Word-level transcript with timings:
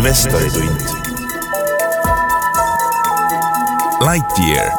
investoritund. 0.00 0.80
Lightyear, 4.00 4.72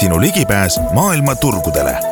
sinu 0.00 0.20
ligipääs 0.20 0.80
maailma 0.92 1.36
turgudele 1.36 2.11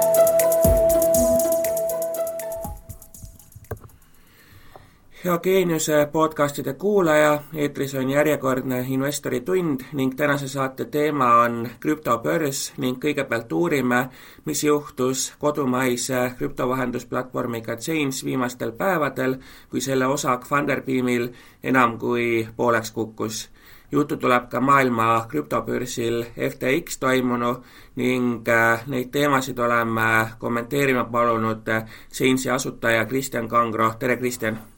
hea 5.24 5.38
Geeniuse 5.38 6.08
podcastide 6.12 6.72
kuulaja, 6.72 7.42
eetris 7.54 7.94
on 7.94 8.10
järjekordne 8.10 8.86
Investori 8.88 9.40
tund 9.40 9.80
ning 9.92 10.14
tänase 10.16 10.48
saate 10.48 10.84
teema 10.84 11.34
on 11.42 11.68
krüptobörs 11.80 12.72
ning 12.78 12.96
kõigepealt 13.02 13.52
uurime, 13.52 13.98
mis 14.44 14.64
juhtus 14.64 15.34
kodumaise 15.38 16.32
krüptovahendusplatvormiga 16.38 17.76
Chains 17.76 18.24
viimastel 18.24 18.72
päevadel, 18.72 19.36
kui 19.70 19.80
selle 19.80 20.06
osak 20.06 20.48
Funderbeamil 20.48 21.28
enam 21.62 21.98
kui 21.98 22.48
pooleks 22.56 22.90
kukkus. 22.90 23.50
juttu 23.92 24.16
tuleb 24.16 24.48
ka 24.48 24.60
maailma 24.60 25.26
krüptobörsil 25.28 26.24
FTX 26.50 26.98
toimunu 26.98 27.56
ning 27.96 28.48
äh, 28.48 28.86
neid 28.86 29.10
teemasid 29.12 29.58
oleme 29.58 30.30
kommenteerima 30.38 31.04
palunud 31.04 31.68
Chainsi 32.12 32.50
asutaja 32.50 33.04
Kristjan 33.04 33.48
Kangro, 33.48 33.94
tere 33.98 34.16
Kristjan! 34.16 34.69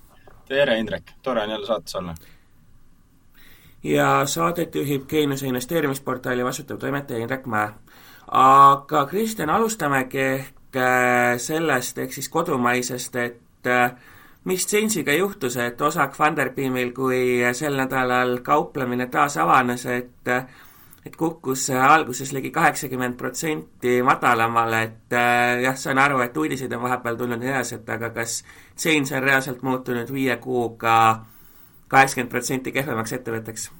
Tere, 0.52 0.78
Indrek, 0.78 1.12
tore 1.22 1.42
on 1.42 1.50
jälle 1.50 1.66
saates 1.66 1.94
olla. 1.94 2.14
ja 3.82 4.26
saadet 4.26 4.74
juhib 4.74 5.08
Geeniuse 5.08 5.46
investeerimisportaali 5.46 6.44
vastutav 6.44 6.78
toimetaja 6.78 7.18
Indrek 7.18 7.46
Mäe. 7.46 7.68
aga 8.28 9.06
Kristjan, 9.06 9.50
alustamegi 9.50 10.18
ehk 10.18 10.76
äh, 10.76 11.38
sellest, 11.38 11.98
ehk 11.98 12.12
siis 12.12 12.28
kodumaisest, 12.28 13.16
et 13.16 13.66
äh, 13.66 13.92
mis 14.44 14.66
Change'iga 14.66 15.12
juhtus, 15.12 15.56
et 15.56 15.80
osak 15.80 16.14
Funderbeamil, 16.14 16.92
kui 16.92 17.40
sel 17.52 17.76
nädalal 17.76 18.38
kauplemine 18.42 19.06
taas 19.06 19.36
avanes, 19.36 19.86
et 19.86 20.32
et 21.06 21.16
kukkus 21.18 21.66
alguses 21.74 22.32
ligi 22.32 22.50
kaheksakümmend 22.54 23.16
protsenti 23.18 23.96
madalamale, 24.06 24.82
et 24.86 25.16
äh, 25.18 25.60
jah, 25.64 25.76
saan 25.78 25.98
aru, 25.98 26.20
et 26.22 26.36
uudiseid 26.36 26.72
on 26.76 26.84
vahepeal 26.84 27.18
tulnud 27.18 27.42
edasi, 27.42 27.80
et 27.80 27.90
aga 27.90 28.12
kas 28.14 28.42
Chains 28.78 29.12
on 29.12 29.22
reaalselt 29.22 29.62
muutunud 29.66 30.12
viie 30.14 30.36
kuuga 30.42 30.96
kaheksakümmend 31.92 32.30
protsenti 32.32 32.72
kehvemaks 32.72 33.18
ettevõtteks? 33.18 33.70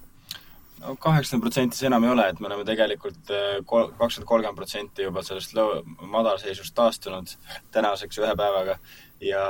no 0.83 0.97
kaheksakümmend 0.99 1.47
protsenti 1.47 1.79
see 1.79 1.87
enam 1.87 2.05
ei 2.05 2.11
ole, 2.11 2.29
et 2.29 2.41
me 2.41 2.51
oleme 2.51 2.67
tegelikult 2.67 3.31
äh, 3.31 3.59
kakskümmend, 3.71 4.29
kolmkümmend 4.29 4.59
protsenti 4.59 5.07
juba 5.07 5.23
sellest 5.23 5.55
madalseisust 6.17 6.75
taastunud 6.75 7.37
tänaseks 7.75 8.19
ühe 8.19 8.35
päevaga 8.39 8.79
ja, 9.23 9.45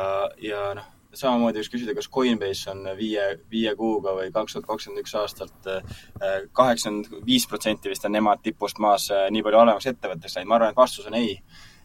ja 0.44 0.66
noh, 0.76 0.90
samamoodi 1.16 1.60
võiks 1.60 1.70
küsida, 1.72 1.94
kas 1.96 2.08
Coinbase 2.12 2.70
on 2.72 2.86
viie, 2.96 3.24
viie 3.50 3.74
kuuga 3.76 4.14
või 4.16 4.30
kaks 4.32 4.56
tuhat 4.56 4.68
kakskümmend 4.68 5.02
üks 5.04 5.14
aastalt 5.18 5.68
äh, 5.68 5.82
kaheksakümmend 6.56 7.26
viis 7.26 7.46
protsenti 7.48 7.92
vist 7.92 8.06
on 8.08 8.16
nemad 8.16 8.42
tipust 8.44 8.80
maas 8.82 9.10
äh, 9.12 9.28
nii 9.32 9.44
palju 9.44 9.60
halvemaks 9.60 9.90
ettevõtteks 9.92 10.38
läinud, 10.38 10.50
ma 10.50 10.58
arvan, 10.58 10.72
et 10.72 10.80
vastus 10.80 11.10
on 11.10 11.18
ei. 11.18 11.36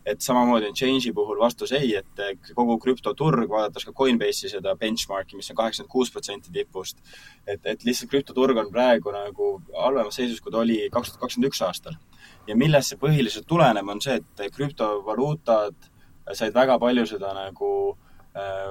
et 0.08 0.23
samamoodi 0.23 0.70
on 0.70 0.75
Change'i 0.80 1.11
puhul 1.11 1.39
vastus 1.39 1.73
ei, 1.75 1.92
et 2.00 2.23
äh, 2.23 2.31
kogu 2.55 2.78
krüptoturg, 2.80 3.50
vaadates 3.52 3.86
ka 3.86 3.92
Coinbase'i 3.92 4.53
seda 4.53 4.75
benchmarki, 4.80 5.36
mis 5.36 5.52
on 5.52 5.59
kaheksakümmend 5.59 5.92
kuus 5.92 6.11
protsenti 6.11 6.53
tipust, 6.53 7.03
et, 7.45 7.59
et 7.66 7.83
lihtsalt 7.83 8.14
krüptoturg 8.14 8.64
on 8.64 8.72
praegu 8.72 9.11
nagu 9.11 9.52
halvemas 9.75 10.16
seisus, 10.16 10.39
kui 10.42 10.55
ta 10.55 10.64
oli 10.64 10.80
kaks 10.94 11.11
tuhat 11.11 11.28
kakskümmend 11.28 11.52
üks 11.52 11.64
aastal. 11.67 12.00
ja 12.48 12.55
millest 12.55 12.94
see 12.94 13.03
põhiliselt 13.03 13.48
tuleneb, 13.48 13.88
on 13.92 14.02
see, 14.02 14.22
et 14.22 14.55
krüptovaluutad 14.55 15.92
said 16.33 16.55
väga 16.55 16.75
palju 16.80 17.05
seda 17.08 17.33
nagu 17.36 17.70
äh, 17.92 18.06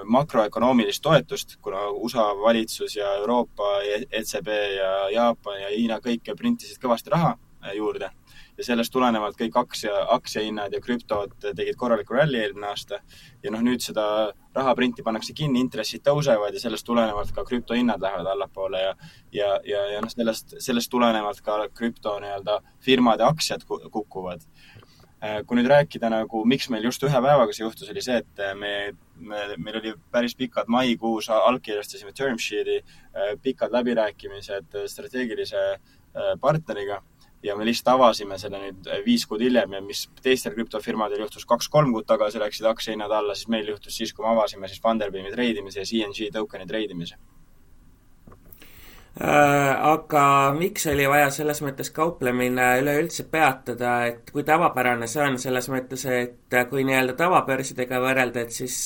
makroökonoomilist 0.05 1.03
toetust, 1.03 1.57
kuna 1.63 1.89
USA 1.91 2.27
valitsus 2.43 2.97
ja 2.97 3.15
Euroopa 3.15 3.81
ECB 4.11 4.49
ja 4.77 5.11
Jaapan 5.11 5.61
ja 5.61 5.69
Hiina 5.73 5.99
kõik 6.05 6.31
printisid 6.39 6.79
kõvasti 6.83 7.11
raha 7.11 7.35
äh, 7.65 7.75
juurde 7.77 8.11
ja 8.57 8.65
sellest 8.65 8.93
tulenevalt 8.93 9.37
kõik 9.37 9.57
aktsia, 9.61 9.93
aktsiahinnad 10.15 10.73
ja 10.73 10.81
krüptod 10.81 11.35
tegid 11.43 11.77
korraliku 11.77 12.15
ralli 12.17 12.41
eelmine 12.41 12.71
aasta. 12.71 13.01
ja 13.43 13.51
noh, 13.51 13.61
nüüd 13.61 13.85
seda 13.85 14.33
rahaprinti 14.55 15.03
pannakse 15.05 15.35
kinni, 15.37 15.61
intressid 15.61 16.05
tõusevad 16.07 16.55
ja 16.55 16.61
sellest 16.61 16.87
tulenevalt 16.87 17.33
ka 17.37 17.45
krüptohinnad 17.45 18.01
lähevad 18.01 18.31
allapoole 18.33 18.81
ja 18.81 18.95
ja, 19.33 19.51
ja, 19.65 19.83
ja 19.93 20.01
noh, 20.01 20.11
sellest, 20.11 20.57
sellest 20.59 20.91
tulenevalt 20.91 21.41
ka 21.45 21.59
krüpto 21.75 22.17
nii-öelda 22.21 22.61
firmade 22.81 23.25
aktsiad 23.25 23.67
kukuvad 23.67 24.41
Äh, 24.41 24.56
kui 25.47 25.57
nüüd 25.57 25.69
rääkida 25.71 26.11
nagu, 26.13 26.43
miks 26.45 26.69
meil 26.73 26.85
just 26.85 27.03
ühe 27.07 27.21
päevaga 27.25 27.55
see 27.57 27.65
juhtus, 27.65 27.89
oli 27.91 28.03
see, 28.05 28.21
et 28.21 28.43
äh, 28.45 28.53
me, 28.59 28.73
me, 29.17 29.43
meil 29.57 29.81
oli 29.81 29.95
päris 30.13 30.37
pikad 30.37 30.69
maikuus, 30.73 31.31
allkirjastasime 31.33 32.13
term 32.17 32.37
sheet'i, 32.43 32.83
äh, 33.17 33.35
pikad 33.43 33.73
läbirääkimised 33.73 34.81
strateegilise 34.93 35.69
partneriga 36.41 37.03
ja 37.45 37.57
me 37.57 37.67
lihtsalt 37.69 37.91
avasime 37.93 38.39
selle 38.41 38.61
nüüd 38.63 38.87
viis 39.05 39.27
kuud 39.29 39.43
hiljem 39.45 39.75
ja 39.77 39.83
mis 39.85 40.07
teistel 40.25 40.55
krüptofirmadel 40.57 41.21
juhtus 41.21 41.45
kaks-kolm 41.49 41.93
kuud 41.93 42.09
tagasi, 42.09 42.41
läksid 42.41 42.69
aktsiahinnad 42.71 43.13
alla, 43.13 43.37
siis 43.37 43.51
meil 43.53 43.69
juhtus 43.69 43.97
siis, 44.01 44.15
kui 44.17 44.25
me 44.25 44.33
avasime 44.33 44.69
siis 44.73 44.81
Funderbeami 44.81 45.33
treidimise 45.35 45.83
ja 45.83 45.89
CNG 45.91 46.31
token'i 46.33 46.69
treidimise. 46.69 47.21
Äh, 47.21 47.36
aga 49.17 50.23
miks 50.59 50.87
oli 50.93 51.07
vaja 51.09 51.31
selles 51.33 51.63
mõttes 51.65 51.89
kauplemine 51.97 52.67
üleüldse 52.83 53.25
peatada, 53.33 53.95
et 54.11 54.29
kui 54.33 54.45
tavapärane 54.45 55.09
see 55.09 55.23
on, 55.25 55.39
selles 55.41 55.71
mõttes, 55.73 56.05
et 56.05 56.59
kui 56.69 56.85
nii-öelda 56.85 57.17
tavabörsidega 57.17 58.03
võrrelda, 58.03 58.45
et 58.45 58.53
siis 58.53 58.77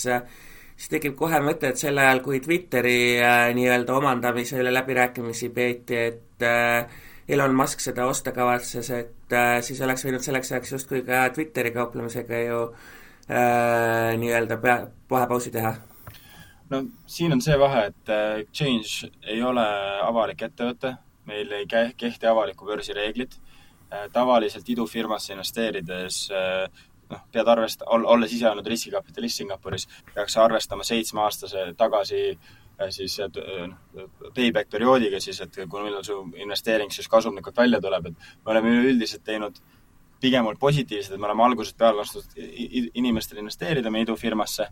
siis 0.80 0.88
tekib 0.94 1.16
kohe 1.19 1.42
mõte, 1.44 1.69
et 1.69 1.80
sel 1.80 1.98
ajal, 2.00 2.22
kui 2.24 2.40
Twitteri 2.40 3.19
äh, 3.20 3.50
nii-öelda 3.56 3.96
omandamise 3.98 4.60
üle 4.62 4.72
läbirääkimisi 4.72 5.50
peeti, 5.56 5.98
et 6.08 6.46
äh, 6.46 7.02
Elon 7.28 7.54
Musk 7.54 7.82
seda 7.84 8.06
osta 8.10 8.32
kavatses, 8.34 8.88
et 8.90 9.36
siis 9.62 9.78
oleks 9.86 10.06
võinud 10.06 10.24
selleks 10.24 10.50
ajaks 10.54 10.72
justkui 10.74 11.04
ka 11.06 11.28
Twitteri 11.34 11.70
kauplemisega 11.76 12.40
ju 12.46 12.64
äh, 12.70 14.16
nii-öelda 14.19 14.58
pea, 14.62 14.80
vahepausi 15.10 15.52
teha 15.54 15.76
no 16.70 16.82
siin 17.06 17.34
on 17.34 17.42
see 17.44 17.56
vahe, 17.58 17.86
et 17.91 18.12
äh, 18.14 18.42
Change 18.53 19.10
ei 19.28 19.42
ole 19.42 19.64
avalik 20.06 20.44
ettevõte, 20.47 20.94
meil 21.31 21.50
ei 21.58 21.66
kehti 21.70 22.31
avaliku 22.31 22.69
börsi 22.69 22.97
reeglid. 22.97 23.36
Äh, 23.91 24.06
tavaliselt 24.14 24.69
idufirmasse 24.70 25.34
investeerides 25.34 26.22
äh, 26.34 26.84
noh, 27.10 27.26
pead 27.34 27.50
arvest-, 27.50 27.84
olles 27.91 28.32
ise 28.36 28.48
olnud 28.50 28.70
riskikapitalist 28.70 29.42
Singapuris, 29.42 29.88
peaks 30.14 30.38
arvestama 30.38 30.86
seitsmeaastase 30.86 31.72
tagasi 31.78 32.25
siis 32.94 33.19
noh, 33.20 34.06
payback 34.32 34.70
perioodiga 34.72 35.19
siis, 35.20 35.42
et 35.44 35.58
kui 35.69 35.82
millal 35.84 36.04
su 36.06 36.14
investeering 36.41 36.88
siis 36.94 37.10
kasumlikult 37.12 37.58
välja 37.60 37.81
tuleb, 37.82 38.06
et 38.08 38.31
me 38.47 38.54
oleme 38.54 38.72
üleüldiselt 38.78 39.26
teinud 39.26 39.58
pigem 40.20 40.47
olnud 40.47 40.60
positiivsed, 40.60 41.14
et 41.14 41.20
me 41.20 41.28
oleme 41.28 41.44
algusest 41.44 41.78
peale 41.81 42.03
lasknud 42.03 42.36
inimestel 42.94 43.41
investeerida 43.41 43.91
meie 43.91 44.04
idufirmasse. 44.06 44.69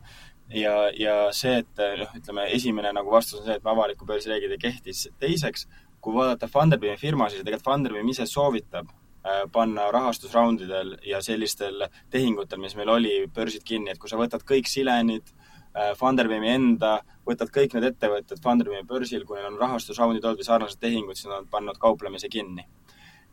Ja, 0.55 0.75
ja 0.97 1.17
see, 1.37 1.59
et 1.63 1.83
noh, 2.01 2.15
ütleme, 2.17 2.47
esimene 2.57 2.93
nagu 2.97 3.13
vastus 3.13 3.41
on 3.41 3.49
see, 3.49 3.59
et 3.59 3.69
avaliku 3.69 4.07
börsi 4.09 4.31
reeglid 4.31 4.57
ei 4.57 4.63
kehti, 4.63 4.95
siis 4.97 5.13
teiseks, 5.21 5.67
kui 6.01 6.15
vaadata 6.15 6.49
Funderbeami 6.49 7.01
firmasid, 7.01 7.43
tegelikult 7.45 7.69
Funderbeam 7.69 8.09
ise 8.13 8.27
soovitab 8.27 8.89
äh, 8.89 9.45
panna 9.53 9.91
rahastusraundidel 9.95 10.97
ja 11.07 11.21
sellistel 11.25 11.89
tehingutel, 12.11 12.61
mis 12.63 12.77
meil 12.79 12.93
oli, 12.95 13.15
börsid 13.35 13.67
kinni, 13.67 13.93
et 13.93 14.01
kui 14.01 14.11
sa 14.11 14.21
võtad 14.21 14.45
kõik 14.49 14.71
silenid 14.71 15.33
äh,, 15.33 15.93
Funderbeami 15.99 16.53
enda, 16.55 16.99
võtad 17.29 17.53
kõik 17.55 17.77
need 17.77 17.91
ettevõtted 17.91 18.41
Funderbeami 18.45 18.87
börsil, 18.89 19.27
kui 19.27 19.39
neil 19.39 19.51
on 19.53 19.61
rahastusraundid 19.61 20.25
olnud 20.25 20.41
või 20.41 20.49
sarnased 20.49 20.81
tehingud, 20.81 21.19
siis 21.19 21.31
nad 21.31 21.43
on 21.43 21.51
pannud 21.53 21.81
kauplemise 21.83 22.31
kinni. 22.33 22.69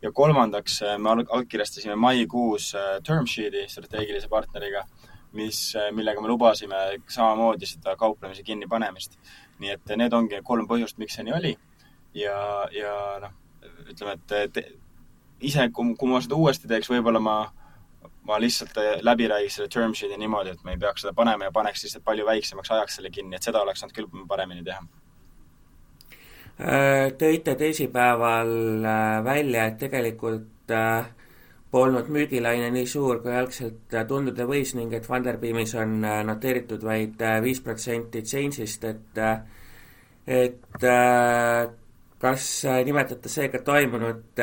Ja 0.02 0.12
kolmandaks, 0.12 0.80
äh, 0.82 0.98
me 0.98 1.10
allkirjastasime 1.10 1.96
maikuus 1.96 2.74
äh, 2.74 2.96
term 3.06 3.26
sheet'i 3.26 3.66
strateegilise 3.68 4.28
partneriga 4.28 4.84
mis, 5.36 5.60
millega 5.92 6.22
me 6.22 6.28
lubasime 6.28 6.76
samamoodi 7.08 7.68
seda 7.68 7.96
kauplemise 7.96 8.42
kinnipanemist. 8.42 9.18
nii 9.58 9.70
et 9.72 9.92
need 9.96 10.12
ongi 10.12 10.40
kolm 10.44 10.66
põhjust, 10.68 10.98
miks 11.00 11.16
see 11.16 11.24
nii 11.24 11.34
oli. 11.36 11.52
ja, 12.14 12.36
ja 12.72 12.94
noh, 13.22 13.32
ütleme, 13.90 14.16
et 14.16 14.52
te, 14.52 14.64
ise, 15.40 15.68
kui 15.72 16.10
ma 16.10 16.20
seda 16.24 16.36
uuesti 16.36 16.68
teeks, 16.68 16.90
võib-olla 16.92 17.20
ma, 17.20 17.36
ma 18.28 18.38
lihtsalt 18.40 18.76
läbi 19.04 19.28
räägiks 19.32 19.58
selle 19.60 19.72
term 19.72 19.96
sheet'i 19.96 20.20
niimoodi, 20.20 20.52
et 20.56 20.64
me 20.64 20.76
ei 20.76 20.82
peaks 20.84 21.04
seda 21.04 21.16
panema 21.16 21.48
ja 21.48 21.56
paneks 21.56 21.84
lihtsalt 21.84 22.04
palju 22.04 22.28
väiksemaks 22.28 22.72
ajaks 22.76 23.00
selle 23.00 23.12
kinni, 23.12 23.36
et 23.36 23.48
seda 23.48 23.64
oleks 23.64 23.84
saanud 23.84 23.96
küll 23.96 24.28
paremini 24.28 24.64
teha 24.64 24.84
tõite 26.56 27.54
teisipäeval 27.60 28.52
äh, 28.84 29.24
välja, 29.24 29.66
et 29.66 29.78
tegelikult 29.78 30.72
äh, 30.72 31.10
polnud 31.76 32.08
müügilaine 32.12 32.70
nii 32.72 32.86
suur, 32.88 33.20
kui 33.22 33.34
algselt 33.36 33.94
äh, 33.94 34.06
tunduda 34.08 34.46
võis 34.48 34.72
ning 34.78 34.94
et 34.96 35.06
Funderbeamis 35.06 35.74
on 35.80 35.98
äh, 36.04 36.22
noteeritud 36.24 36.84
vaid 36.86 37.20
äh, 37.20 37.38
viis 37.44 37.60
protsenti 37.64 38.22
change'ist, 38.24 38.86
et 38.92 39.22
et 40.26 40.84
kas 42.18 42.46
nimetate 42.88 43.30
seega 43.30 43.60
toimunut 43.62 44.40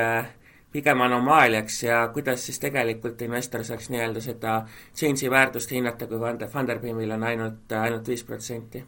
pigem 0.71 1.01
anomaaliaks 1.03 1.81
ja 1.83 1.97
kuidas 2.13 2.45
siis 2.47 2.61
tegelikult 2.63 3.21
investor 3.27 3.65
saaks 3.67 3.89
nii-öelda 3.91 4.23
seda 4.23 4.55
change'i 4.95 5.31
väärtust 5.33 5.75
hinnata, 5.75 6.07
kui 6.07 6.47
Funderbeamil 6.55 7.11
on 7.17 7.27
ainult, 7.33 7.75
ainult 7.81 8.07
viis 8.07 8.23
protsenti? 8.23 8.85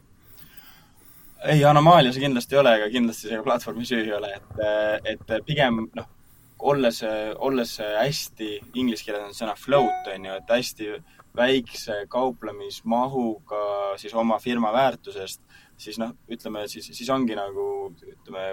Ei, 1.52 1.64
anomaalia 1.66 2.14
see 2.14 2.26
kindlasti 2.26 2.56
ei 2.56 2.62
ole, 2.62 2.76
ega 2.80 2.92
kindlasti 2.94 3.32
see 3.32 3.42
platvormi 3.46 3.88
süü 3.88 4.04
ei 4.04 4.14
ole, 4.18 4.32
et, 4.38 5.10
et 5.16 5.34
pigem 5.48 5.84
noh, 5.98 6.08
olles, 6.72 7.02
olles 7.46 7.76
hästi, 7.82 8.52
inglise 8.80 9.06
keeles 9.06 9.28
on 9.28 9.38
sõna 9.38 9.56
float, 9.60 10.10
on 10.14 10.30
ju, 10.30 10.38
et 10.40 10.56
hästi 10.56 10.90
väikse 11.36 12.06
kauplemismahuga 12.12 13.96
siis 14.00 14.16
oma 14.16 14.40
firma 14.40 14.72
väärtusest, 14.74 15.42
siis 15.78 16.00
noh, 16.00 16.16
ütleme 16.32 16.66
siis, 16.72 16.88
siis 16.96 17.10
ongi 17.12 17.36
nagu 17.38 17.68
ütleme, 18.00 18.48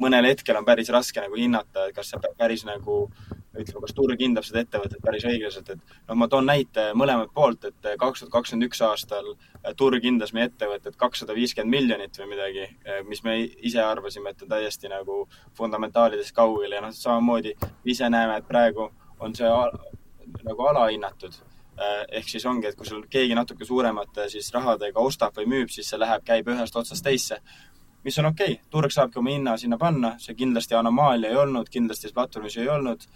mõnel 0.00 0.30
hetkel 0.30 0.56
on 0.56 0.66
päris 0.66 0.90
raske 0.92 1.20
nagu 1.20 1.36
hinnata, 1.36 1.88
et 1.88 1.96
kas 1.96 2.12
see 2.12 2.32
päris 2.38 2.64
nagu 2.64 3.04
ütleme, 3.52 3.82
kas 3.84 3.94
turg 3.96 4.20
hindab 4.22 4.46
seda 4.46 4.62
ettevõtet 4.62 5.02
päris 5.04 5.26
õiglaselt, 5.28 5.68
et 5.74 5.94
noh, 6.08 6.16
ma 6.18 6.28
toon 6.30 6.46
näite 6.48 6.88
mõlemalt 6.98 7.32
poolt, 7.34 7.66
et 7.68 7.88
kaks 8.00 8.22
tuhat 8.22 8.32
kakskümmend 8.32 8.68
üks 8.68 8.82
aastal 8.86 9.32
turg 9.76 10.04
hindas 10.04 10.32
meie 10.32 10.48
ettevõtet 10.48 10.96
kakssada 11.00 11.36
viiskümmend 11.36 11.76
miljonit 11.76 12.18
või 12.20 12.32
midagi, 12.32 12.66
mis 13.08 13.22
me 13.26 13.38
ise 13.44 13.82
arvasime, 13.84 14.32
et 14.32 14.44
on 14.46 14.52
täiesti 14.54 14.90
nagu 14.92 15.22
fundamentaalidest 15.58 16.34
kaugel 16.36 16.76
ja 16.76 16.84
noh, 16.84 16.94
samamoodi 16.96 17.54
ise 17.84 18.08
näeme, 18.08 18.40
et 18.40 18.48
praegu 18.48 18.90
on 19.20 19.34
see 19.36 19.50
nagu 20.42 20.68
alahinnatud 20.72 21.42
ehk 22.12 22.28
siis 22.28 22.44
ongi, 22.46 22.68
et 22.68 22.76
kui 22.76 22.86
sul 22.86 23.04
keegi 23.10 23.34
natuke 23.34 23.64
suuremate 23.64 24.28
siis 24.30 24.50
rahadega 24.54 25.00
ostab 25.00 25.36
või 25.38 25.48
müüb, 25.50 25.70
siis 25.72 25.88
see 25.88 25.98
läheb, 25.98 26.22
käib 26.24 26.50
ühest 26.52 26.76
otsast 26.76 27.04
teisse 27.04 27.40
mis 28.04 28.18
on 28.18 28.26
okei 28.26 28.52
okay., 28.52 28.64
turg 28.70 28.92
saabki 28.92 29.18
oma 29.18 29.30
hinna 29.30 29.56
sinna 29.56 29.78
panna, 29.78 30.14
see 30.18 30.34
kindlasti 30.38 30.74
anomaalia 30.74 31.30
ei 31.30 31.38
olnud, 31.38 31.68
kindlasti 31.70 32.10
platvormis 32.14 32.56
ei 32.58 32.68
olnud, 32.68 33.06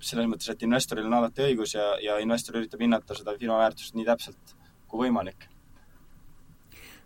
selles 0.00 0.28
mõttes, 0.30 0.48
et 0.48 0.62
investoril 0.64 1.08
on 1.08 1.18
alati 1.18 1.44
õigus 1.44 1.74
ja, 1.76 1.90
ja 2.00 2.18
investor 2.24 2.56
üritab 2.60 2.80
hinnata 2.80 3.16
seda 3.18 3.34
firma 3.38 3.58
väärtust 3.60 3.96
nii 3.98 4.06
täpselt 4.08 4.54
kui 4.88 5.06
võimalik. 5.06 5.48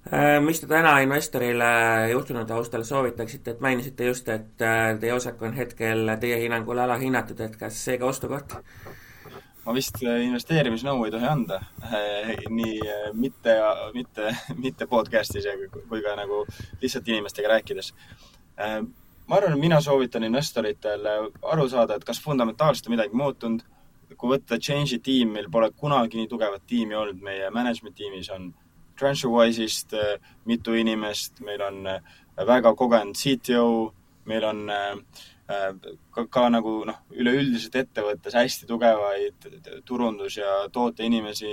Äh, 0.06 0.36
mis 0.42 0.60
te 0.62 0.68
täna 0.70 0.92
investorile 1.02 1.70
juhtunud 2.12 2.46
taustal 2.46 2.84
soovitaksite, 2.86 3.56
et 3.56 3.64
mainisite 3.64 4.06
just, 4.06 4.28
et 4.30 4.62
äh, 4.62 4.92
teie 5.02 5.16
osak 5.16 5.42
on 5.42 5.56
hetkel 5.58 6.12
teie 6.22 6.38
hinnangul 6.44 6.78
alahinnatud, 6.78 7.42
et 7.42 7.58
kas 7.58 7.80
seega 7.88 8.06
ostukoht? 8.06 8.54
ma 9.66 9.74
vist 9.74 9.98
äh, 10.06 10.20
investeerimisnõu 10.28 11.02
ei 11.06 11.12
tohi 11.14 11.26
anda 11.26 11.58
äh, 11.88 12.36
nii 12.54 12.76
äh, 12.86 13.08
mitte, 13.18 13.56
mitte, 13.96 14.30
mitte 14.62 14.86
podcast'is 14.90 15.48
kui 15.74 16.04
ka 16.04 16.14
nagu 16.18 16.44
lihtsalt 16.82 17.10
inimestega 17.10 17.50
rääkides. 17.56 17.92
Ma 19.26 19.36
arvan, 19.36 19.58
mina 19.58 19.80
soovitan 19.80 20.24
investoritel 20.24 21.08
aru 21.42 21.68
saada, 21.68 21.96
et 21.96 22.04
kas 22.04 22.20
fundamentaalselt 22.22 22.86
on 22.86 22.96
midagi 22.96 23.16
muutunud. 23.16 23.64
kui 24.16 24.30
võtta 24.30 24.54
Change'i 24.62 25.00
tiim, 25.02 25.32
meil 25.34 25.48
pole 25.50 25.66
kunagi 25.74 26.16
nii 26.16 26.28
tugevat 26.30 26.62
tiimi 26.66 26.94
olnud, 26.94 27.18
meie 27.20 27.50
management 27.50 27.96
tiimis 27.98 28.30
on 28.30 28.52
TransferWise'ist 28.98 29.96
mitu 30.46 30.74
inimest, 30.78 31.40
meil 31.40 31.62
on 31.62 31.82
väga 32.46 32.72
kogenud 32.74 33.18
CTO, 33.18 33.92
meil 34.24 34.44
on 34.44 34.70
äh, 34.70 34.94
Äh, 35.46 35.74
ka, 36.10 36.24
ka 36.26 36.48
nagu 36.50 36.80
noh, 36.88 36.96
üleüldiselt 37.14 37.76
ettevõttes 37.78 38.34
hästi 38.34 38.66
tugevaid 38.66 39.46
turundus- 39.86 40.40
ja 40.40 40.66
tooteinimesi. 40.74 41.52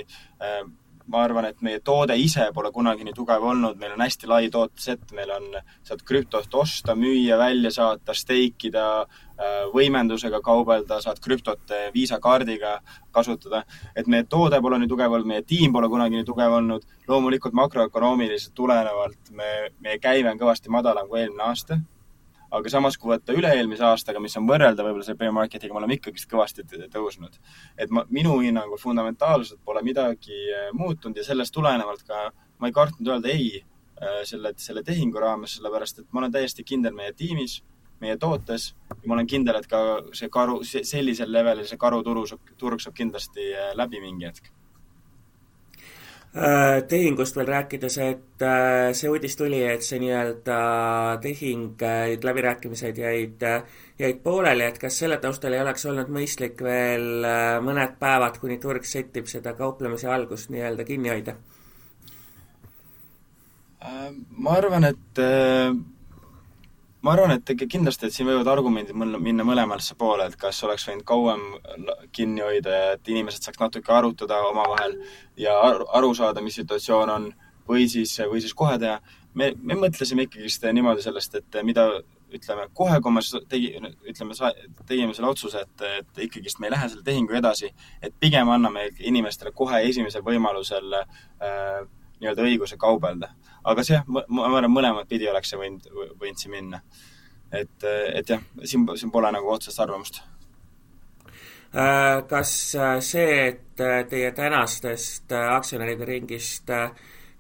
Äh, 1.04 1.12
ma 1.12 1.24
arvan, 1.24 1.46
et 1.46 1.62
meie 1.62 1.80
toode 1.80 2.16
ise 2.18 2.50
pole 2.54 2.72
kunagi 2.72 3.04
nii 3.04 3.14
tugev 3.14 3.44
olnud, 3.44 3.78
meil 3.80 3.94
on 3.94 4.02
hästi 4.02 4.28
lai 4.28 4.50
tootesett, 4.50 5.12
meil 5.14 5.30
on, 5.32 5.44
saad 5.84 6.02
krüptost 6.06 6.54
osta, 6.56 6.96
müüa, 6.96 7.38
välja 7.38 7.72
saata, 7.72 8.14
stake 8.14 8.70
ida, 8.70 9.06
äh, 9.38 9.64
võimendusega 9.74 10.42
kaubelda, 10.42 11.02
saad 11.02 11.20
krüptot 11.20 11.74
Visa 11.94 12.20
kaardiga 12.20 12.80
kasutada. 13.12 13.64
et 13.96 14.08
meie 14.08 14.24
toode 14.24 14.62
pole 14.62 14.80
nii 14.80 14.88
tugev 14.88 15.12
olnud, 15.12 15.28
meie 15.28 15.42
tiim 15.42 15.74
pole 15.74 15.90
kunagi 15.90 16.16
nii 16.16 16.26
tugev 16.26 16.52
olnud, 16.52 16.84
loomulikult 17.08 17.54
makroökonoomiliselt 17.54 18.54
tulenevalt 18.54 19.32
me, 19.32 19.72
meie 19.80 20.00
käive 20.00 20.32
on 20.32 20.40
kõvasti 20.40 20.70
madalam 20.70 21.08
kui 21.08 21.20
eelmine 21.20 21.44
aasta 21.44 21.78
aga 22.54 22.70
samas, 22.70 22.98
kui 23.02 23.12
võtta 23.14 23.34
üle-eelmise 23.36 23.86
aastaga, 23.88 24.22
mis 24.22 24.36
on 24.38 24.48
võrreldav 24.50 24.86
võib-olla 24.88 25.08
selle 25.08 25.20
bear 25.20 25.34
market'iga, 25.36 25.74
me 25.74 25.82
oleme 25.82 25.98
ikkagist 25.98 26.30
kõvasti 26.30 26.66
tõusnud. 26.94 27.38
et 27.78 27.90
ma, 27.90 28.06
minu 28.10 28.38
hinnangul 28.44 28.82
fundamentaalselt 28.82 29.62
pole 29.66 29.82
midagi 29.86 30.40
äh, 30.54 30.70
muutunud 30.78 31.18
ja 31.18 31.26
sellest 31.26 31.54
tulenevalt 31.54 32.06
ka 32.08 32.30
ma 32.60 32.70
ei 32.70 32.76
kartnud 32.76 33.10
öelda 33.16 33.34
ei 33.34 33.64
äh, 33.64 34.22
selle, 34.30 34.54
selle 34.58 34.84
tehingu 34.84 35.20
raames, 35.20 35.58
sellepärast 35.58 36.04
et 36.04 36.10
ma 36.12 36.24
olen 36.24 36.34
täiesti 36.34 36.64
kindel 36.64 36.94
meie 36.98 37.14
tiimis, 37.18 37.62
meie 38.04 38.18
tootes 38.22 38.74
ja 38.90 39.00
ma 39.06 39.18
olen 39.18 39.30
kindel, 39.30 39.58
et 39.60 39.70
ka 39.70 39.84
see 40.14 40.30
karu, 40.30 40.62
sellisel 40.64 41.32
levelil 41.34 41.68
see 41.70 41.82
karuturu 41.82 42.28
saab, 42.30 42.54
turg 42.58 42.84
saab 42.84 42.98
kindlasti 43.00 43.54
äh, 43.54 43.72
läbi 43.80 44.04
mingi 44.04 44.30
hetk 44.30 44.54
tehingust 46.90 47.36
veel 47.38 47.48
rääkides, 47.48 47.98
et 48.02 48.42
äh, 48.42 48.90
see 48.98 49.10
uudis 49.12 49.36
tuli, 49.38 49.60
et 49.70 49.86
see 49.86 50.00
nii-öelda 50.02 50.58
tehing, 51.22 51.76
äh, 51.86 52.16
läbirääkimised 52.26 52.98
jäid, 52.98 53.46
jäid 54.02 54.22
pooleli, 54.26 54.66
et 54.66 54.80
kas 54.82 54.98
selle 55.04 55.20
taustal 55.22 55.54
ei 55.54 55.62
oleks 55.62 55.86
olnud 55.86 56.10
mõistlik 56.10 56.64
veel 56.66 57.28
mõned 57.62 57.98
päevad, 58.02 58.42
kuni 58.42 58.58
turg 58.64 58.88
settib 58.90 59.30
seda 59.30 59.54
kauplemise 59.60 60.10
algust 60.10 60.50
nii-öelda 60.54 60.88
kinni 60.90 61.14
hoida? 61.14 61.38
ma 63.84 64.54
arvan, 64.56 64.86
et 64.88 65.20
ma 67.04 67.14
arvan, 67.14 67.36
et 67.36 67.54
kindlasti, 67.70 68.08
et 68.08 68.16
siin 68.16 68.30
võivad 68.30 68.48
argumendid 68.48 68.96
minna 68.96 69.46
mõlemasse 69.48 69.98
poole, 70.00 70.28
et 70.30 70.38
kas 70.40 70.62
oleks 70.64 70.88
võinud 70.88 71.06
kauem 71.08 71.44
kinni 72.16 72.44
hoida 72.46 72.78
ja 72.78 72.92
et 72.98 73.12
inimesed 73.12 73.44
saaks 73.44 73.60
natuke 73.60 73.92
arutada 73.92 74.40
omavahel 74.48 74.96
ja 75.38 75.58
aru 76.00 76.14
saada, 76.16 76.42
mis 76.42 76.56
situatsioon 76.62 77.12
on, 77.12 77.30
või 77.68 77.88
siis, 77.92 78.16
või 78.30 78.42
siis 78.44 78.56
kohe 78.56 78.80
teha. 78.80 79.00
me, 79.34 79.54
me 79.60 79.76
mõtlesime 79.80 80.28
ikkagist 80.28 80.66
niimoodi 80.72 81.02
sellest, 81.02 81.36
et 81.36 81.64
mida 81.64 81.88
ütleme, 82.34 82.68
kohe, 82.74 83.00
kui 83.02 83.14
me 83.14 83.22
tegi, 83.50 83.74
ütleme, 84.10 84.36
tegime 84.88 85.14
selle 85.14 85.30
otsuse, 85.30 85.64
et, 85.68 85.84
et 86.00 86.24
ikkagist 86.28 86.60
me 86.60 86.68
ei 86.70 86.74
lähe 86.74 86.90
selle 86.90 87.06
tehingu 87.06 87.36
edasi, 87.38 87.70
et 88.02 88.16
pigem 88.20 88.50
anname 88.50 88.88
inimestele 89.00 89.54
kohe 89.56 89.84
esimesel 89.90 90.26
võimalusel 90.26 90.98
äh, 90.98 91.84
nii-öelda 92.24 92.48
õiguse 92.48 92.80
kaubelda 92.80 93.34
aga 93.64 93.86
see 93.86 93.96
jah, 93.96 94.06
ma, 94.12 94.24
arvan, 94.48 94.70
mõlemat 94.72 95.10
pidi 95.10 95.30
oleks 95.32 95.54
see 95.54 95.60
võinud, 95.60 95.90
võinud 96.20 96.40
siin 96.40 96.54
minna. 96.54 96.82
et, 97.54 97.86
et 97.86 98.30
jah, 98.30 98.44
siin, 98.66 98.86
siin 98.98 99.12
pole 99.14 99.30
nagu 99.32 99.50
otsest 99.54 99.80
arvamust. 99.84 100.22
Äh, 101.74 102.22
kas 102.30 102.52
äh, 102.76 102.98
see, 103.06 103.34
et 103.48 103.82
äh, 103.82 104.04
teie 104.10 104.32
tänastest 104.36 105.34
aktsionäride 105.34 106.06
ringist 106.06 106.70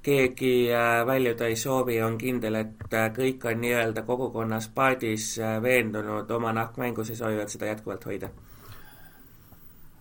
keegi 0.04 0.68
väljuda 1.08 1.48
ei 1.48 1.56
soovi, 1.56 2.02
on 2.04 2.18
kindel, 2.20 2.58
et 2.60 2.96
kõik 3.16 3.46
on 3.48 3.62
nii-öelda 3.62 4.02
kogukonnas 4.04 4.68
paadis 4.76 5.38
veendunud 5.64 6.32
oma 6.36 6.52
nahkmängus 6.58 7.14
ja 7.14 7.16
soovivad 7.22 7.54
seda 7.54 7.70
jätkuvalt 7.70 8.10
hoida? 8.10 8.30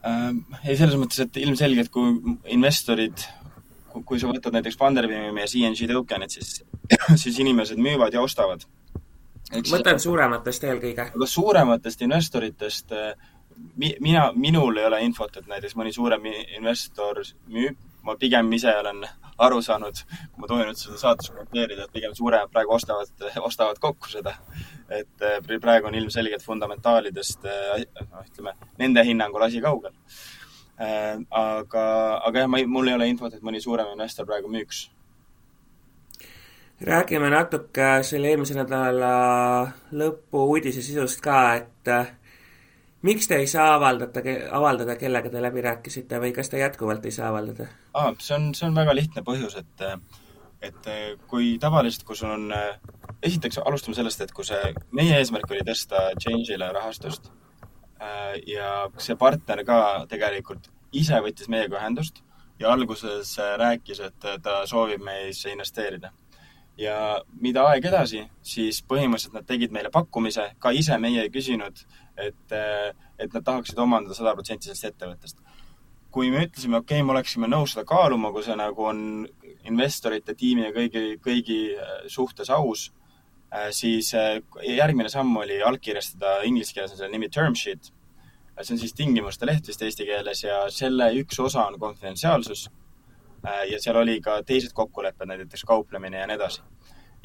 ei, 0.03 0.75
selles 0.75 0.97
mõttes, 0.99 1.23
et 1.23 1.39
ilmselgelt 1.39 1.93
kui 1.95 2.17
investorid 2.51 3.23
kui 4.07 4.21
sa 4.21 4.31
võtad 4.31 4.55
näiteks 4.57 4.79
Funderbeami 4.81 5.45
ja 5.45 5.51
CNG 5.51 5.89
token'id, 5.91 6.33
siis, 6.33 6.63
siis 7.23 7.39
inimesed 7.43 7.81
müüvad 7.81 8.15
ja 8.15 8.23
ostavad. 8.23 8.65
mõtlen 9.53 10.01
suurematest 10.01 10.65
eelkõige. 10.65 11.11
aga 11.15 11.27
suurematest 11.27 12.03
investoritest 12.03 12.95
mi-, 13.77 13.97
mina, 14.01 14.33
minul 14.35 14.77
ei 14.77 14.87
ole 14.87 15.03
infot, 15.07 15.37
et 15.37 15.49
näiteks 15.49 15.77
mõni 15.79 15.93
suurem 15.95 16.27
investor 16.57 17.23
müüb, 17.53 17.77
ma 18.03 18.17
pigem 18.19 18.51
ise 18.53 18.73
olen 18.81 19.05
aru 19.43 19.63
saanud, 19.65 20.03
kui 20.33 20.43
ma 20.43 20.49
tohin 20.51 20.69
nüüd 20.71 20.79
seda 20.79 20.99
saates 21.01 21.31
kommenteerida, 21.31 21.87
et 21.87 21.95
pigem 21.95 22.15
suuremad 22.15 22.53
praegu 22.53 22.77
ostavad, 22.77 23.13
ostavad 23.49 23.81
kokku 23.83 24.11
seda. 24.13 24.37
et 24.93 25.25
praegu 25.61 25.89
on 25.89 25.95
ilmselgelt 25.97 26.43
fundamentaalidest, 26.45 27.47
noh, 27.47 28.25
ütleme, 28.27 28.53
nende 28.79 29.05
hinnangul 29.09 29.47
asi 29.47 29.63
kaugel 29.65 29.95
aga, 30.83 31.85
aga 32.27 32.43
jah, 32.43 32.49
ma 32.51 32.59
ei, 32.59 32.67
mul 32.67 32.91
ei 32.91 32.97
ole 32.97 33.09
infot, 33.11 33.35
et 33.35 33.45
mõni 33.45 33.61
suurem 33.63 33.93
investor 33.93 34.27
praegu 34.27 34.51
müüks. 34.53 34.89
räägime 36.83 37.29
natuke 37.31 38.03
selle 38.03 38.33
eelmise 38.33 38.57
nädala 38.59 39.13
lõpu 39.95 40.47
uudise 40.55 40.83
sisust 40.83 41.21
ka, 41.23 41.55
et 41.61 41.89
äh, 41.89 42.09
miks 43.03 43.29
te 43.31 43.39
ei 43.39 43.47
saa 43.47 43.75
avaldada, 43.77 44.23
avaldada, 44.51 44.97
kellega 44.99 45.31
te 45.31 45.43
läbi 45.43 45.63
rääkisite 45.63 46.19
või 46.19 46.33
kas 46.35 46.51
te 46.51 46.59
jätkuvalt 46.59 47.07
ei 47.07 47.15
saa 47.15 47.29
avaldada 47.29 47.69
ah,? 47.95 48.11
see 48.19 48.35
on, 48.35 48.51
see 48.55 48.67
on 48.67 48.75
väga 48.75 48.97
lihtne 48.99 49.23
põhjus, 49.23 49.57
et 49.63 49.87
et 50.63 50.91
kui 51.27 51.57
tavaliselt, 51.59 52.05
kui 52.07 52.17
sul 52.17 52.31
on, 52.31 52.51
esiteks 53.23 53.59
alustame 53.63 53.99
sellest, 53.99 54.21
et 54.23 54.35
kui 54.35 54.47
see, 54.47 54.75
meie 54.95 55.17
eesmärk 55.19 55.51
oli 55.51 55.65
tõsta 55.67 56.11
Change'ile 56.23 56.69
rahastust 56.75 57.31
Äh, 58.03 58.41
ja 58.51 58.69
see 58.99 59.15
partner 59.19 59.63
ka 59.67 59.79
tegelikult 60.11 60.71
ise 60.93 61.21
võttis 61.25 61.49
meiega 61.49 61.81
ühendust 61.81 62.23
ja 62.63 62.73
alguses 62.73 63.39
äh, 63.39 63.55
rääkis, 63.59 64.01
et 64.01 64.25
äh, 64.25 64.39
ta 64.43 64.63
soovib 64.67 65.03
meisse 65.05 65.51
investeerida. 65.53 66.13
ja 66.79 67.21
mida 67.41 67.67
aeg 67.69 67.85
edasi, 67.85 68.23
siis 68.43 68.79
põhimõtteliselt 68.89 69.35
nad 69.37 69.45
tegid 69.47 69.75
meile 69.77 69.91
pakkumise, 69.93 70.47
ka 70.59 70.71
ise 70.73 70.97
meie 70.99 71.21
ei 71.21 71.31
küsinud, 71.31 71.83
et, 72.17 72.55
et 73.21 73.35
nad 73.35 73.45
tahaksid 73.45 73.79
omandada 73.79 74.17
sada 74.17 74.33
protsenti 74.33 74.71
sellest 74.71 74.89
ettevõttest. 74.89 75.37
kui 76.11 76.31
me 76.31 76.47
ütlesime, 76.47 76.79
okei 76.81 77.01
okay,, 77.01 77.07
me 77.07 77.13
oleksime 77.13 77.49
nõus 77.49 77.75
seda 77.75 77.85
kaaluma, 77.89 78.33
kui 78.33 78.43
see 78.45 78.57
nagu 78.57 78.85
on 78.89 78.99
investorite, 79.69 80.35
tiimi 80.35 80.67
ja 80.67 80.73
kõigi, 80.73 81.05
kõigi 81.25 81.61
äh, 81.77 81.95
suhtes 82.09 82.51
aus, 82.51 82.91
äh, 83.53 83.69
siis 83.71 84.15
järgmine 84.65 85.13
samm 85.13 85.37
oli 85.45 85.61
allkirjastada, 85.63 86.41
inglise 86.49 86.75
keeles 86.75 86.97
on 86.97 87.03
selle 87.03 87.13
nimi 87.13 87.29
term 87.29 87.55
sheet. 87.55 87.93
See 88.65 88.75
on 88.75 88.81
siis 88.81 88.95
tingimuste 88.95 89.47
leht 89.47 89.69
vist 89.69 89.83
eesti 89.83 90.07
keeles 90.09 90.45
ja 90.45 90.63
selle 90.71 91.11
üks 91.23 91.41
osa 91.41 91.67
on 91.67 91.79
konfidentsiaalsus. 91.81 92.69
ja 93.43 93.79
seal 93.83 93.97
oli 93.97 94.21
ka 94.21 94.43
teised 94.47 94.73
kokkulepped, 94.73 95.27
näiteks 95.27 95.65
kauplemine 95.67 96.21
ja 96.21 96.27
nii 96.27 96.37
edasi 96.39 96.63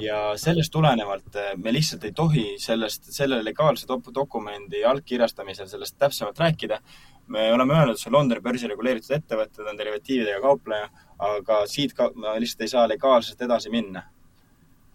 ja 0.02 0.18
sellest 0.38 0.72
tulenevalt 0.72 1.36
eh, 1.36 1.54
me 1.58 1.74
lihtsalt 1.74 2.04
ei 2.06 2.14
tohi 2.16 2.46
sellest, 2.62 3.10
selle 3.14 3.40
legaalse 3.44 3.88
dok 3.90 4.12
dokumendi 4.16 4.84
allkirjastamisel 4.86 5.68
sellest 5.68 5.98
täpsemalt 5.98 6.40
rääkida. 6.40 6.80
me 7.28 7.54
oleme 7.54 7.74
öelnud, 7.74 7.98
see 8.00 8.08
on 8.08 8.14
Londoni 8.16 8.42
börsi 8.42 8.68
reguleeritud 8.72 9.12
ettevõte, 9.18 9.58
ta 9.58 9.66
on 9.70 9.78
derivatiividega 9.78 10.40
kaupleja, 10.42 10.86
aga 11.20 11.58
siit 11.68 11.94
ka 11.94 12.08
lihtsalt 12.40 12.62
ei 12.64 12.72
saa 12.72 12.86
legaalselt 12.88 13.42
edasi 13.42 13.70
minna. 13.70 14.04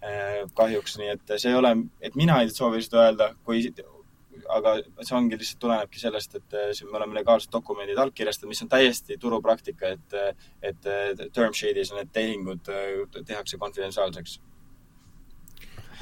Eh, 0.03 0.39
kahjuks, 0.57 0.97
nii 0.99 1.11
et 1.13 1.35
see 1.37 1.51
ei 1.51 1.59
ole, 1.59 1.75
et 2.01 2.17
mina 2.17 2.41
ei 2.41 2.49
soovi 2.51 2.81
seda 2.83 3.05
öelda, 3.05 3.29
kui, 3.45 3.61
aga 4.59 4.77
see 5.01 5.17
ongi 5.17 5.39
lihtsalt 5.41 5.61
tulenebki 5.65 6.01
sellest, 6.03 6.39
et 6.39 6.57
eh, 6.61 6.71
me 6.91 6.99
oleme 7.01 7.19
legaalsed 7.21 7.53
dokumendid 7.53 7.99
allkirjastanud, 7.99 8.53
mis 8.53 8.63
on 8.65 8.71
täiesti 8.73 9.19
turupraktika, 9.21 9.93
et, 9.97 10.39
et 10.63 10.89
term 11.33 11.53
sheet'is 11.57 11.93
need 11.97 12.13
tehingud 12.13 12.73
tehakse 13.27 13.61
konfidentsiaalseks 13.61 14.41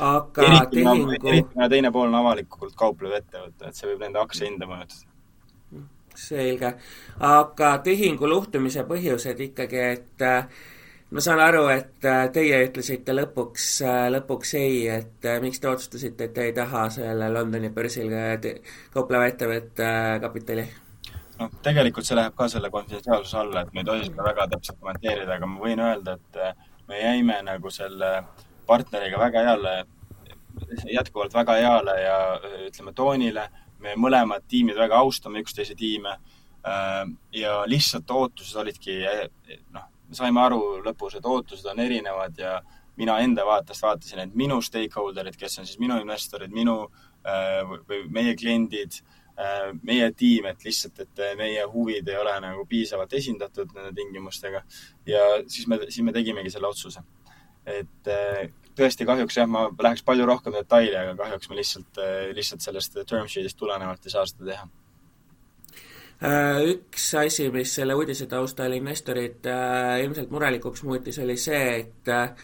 aga 0.00 0.42
eriti 0.47 0.80
tehingu 0.80 1.12
eriti 1.12 1.49
kuna 1.52 1.69
teine 1.69 1.92
pool 1.92 2.09
on 2.09 2.19
avalikult 2.23 2.75
kauplev 2.78 3.16
ettevõte, 3.21 3.69
et 3.69 3.76
see 3.76 3.88
võib 3.90 4.04
nende 4.04 4.21
aktsiahinda 4.23 4.69
mõjutada. 4.71 5.07
selge, 6.21 6.75
aga 7.25 7.71
tehingu 7.85 8.28
luhtumise 8.28 8.85
põhjused 8.88 9.40
ikkagi, 9.47 9.85
et 9.97 10.25
ma 11.10 11.24
saan 11.24 11.40
aru, 11.42 11.64
et 11.74 12.06
teie 12.34 12.60
ütlesite 12.66 13.14
lõpuks, 13.16 13.70
lõpuks 14.14 14.54
ei, 14.60 14.84
et 14.88 15.26
miks 15.42 15.60
te 15.60 15.68
otsustasite, 15.70 16.28
et 16.28 16.34
te 16.36 16.46
ei 16.48 16.52
taha 16.56 16.88
selle 16.94 17.30
Londoni 17.32 17.72
börsil 17.74 18.12
kaupleva 18.94 19.26
ettevõtte 19.30 19.90
kapitali? 20.22 20.68
noh, 21.40 21.48
tegelikult 21.64 22.04
see 22.04 22.18
läheb 22.18 22.34
ka 22.36 22.46
selle 22.52 22.68
konfidentsiaalsuse 22.70 23.38
alla, 23.40 23.64
et 23.64 23.72
me 23.72 23.80
ei 23.80 23.88
tohi 23.88 24.04
seda 24.06 24.26
väga 24.26 24.46
täpselt 24.54 24.78
kommenteerida, 24.78 25.38
aga 25.38 25.48
ma 25.48 25.62
võin 25.64 25.80
öelda, 25.80 26.18
et 26.20 26.40
me 26.90 27.00
jäime 27.00 27.38
nagu 27.46 27.70
selle 27.72 28.10
äh, 28.18 28.46
partneriga 28.70 29.18
väga 29.18 29.44
heale, 29.46 29.72
jätkuvalt 30.90 31.34
väga 31.34 31.56
heale 31.58 31.96
ja 32.00 32.18
ütleme, 32.68 32.94
toonile. 32.94 33.48
me 33.80 33.94
mõlemad 33.96 34.42
tiimid 34.48 34.76
väga 34.76 34.98
austame 35.00 35.40
üksteise 35.40 35.74
tiime. 35.74 36.18
ja 37.32 37.52
lihtsalt 37.66 38.10
ootused 38.12 38.56
olidki, 38.60 38.98
noh, 39.72 39.86
saime 40.12 40.40
aru 40.42 40.60
lõpus, 40.84 41.16
et 41.16 41.26
ootused 41.26 41.66
on 41.70 41.80
erinevad 41.80 42.38
ja 42.38 42.58
mina 43.00 43.18
enda 43.24 43.46
vaatest 43.46 43.82
vaatasin, 43.82 44.24
et 44.24 44.34
minu 44.36 44.60
stakeholder'id, 44.62 45.38
kes 45.38 45.60
on 45.60 45.68
siis 45.68 45.80
minu 45.80 45.96
investorid, 46.00 46.52
minu 46.52 46.82
või 47.88 48.02
meie 48.12 48.34
kliendid, 48.36 49.00
meie 49.86 50.10
tiim, 50.16 50.50
et 50.50 50.64
lihtsalt, 50.64 51.00
et 51.04 51.22
meie 51.38 51.64
huvid 51.72 52.08
ei 52.08 52.18
ole 52.20 52.34
nagu 52.44 52.66
piisavalt 52.68 53.12
esindatud 53.16 53.72
nende 53.76 53.94
tingimustega. 53.96 54.62
ja 55.06 55.22
siis 55.46 55.66
me, 55.66 55.78
siis 55.88 56.04
me 56.04 56.12
tegimegi 56.12 56.50
selle 56.50 56.68
otsuse. 56.68 57.02
et 57.64 58.10
tõesti 58.76 59.06
kahjuks 59.06 59.36
jah, 59.36 59.48
ma 59.48 59.68
läheks 59.70 60.02
palju 60.04 60.26
rohkem 60.26 60.54
detaili, 60.56 60.96
aga 60.96 61.16
kahjuks 61.16 61.48
me 61.50 61.56
lihtsalt, 61.56 62.00
lihtsalt 62.36 62.64
sellest 62.64 63.00
term 63.06 63.28
sheet'ist 63.28 63.58
tulenevalt 63.60 64.06
ei 64.06 64.14
saa 64.14 64.26
seda 64.28 64.52
teha. 64.52 64.68
Äh, 66.20 66.66
üks 66.74 67.06
asi, 67.16 67.46
mis 67.48 67.70
selle 67.72 67.94
uudise 67.96 68.26
taustal 68.28 68.74
investorid 68.76 69.46
äh, 69.48 70.02
ilmselt 70.04 70.32
murelikuks 70.34 70.82
muutis, 70.84 71.16
oli 71.22 71.36
see, 71.40 71.62
et 71.78 72.10
äh, 72.12 72.34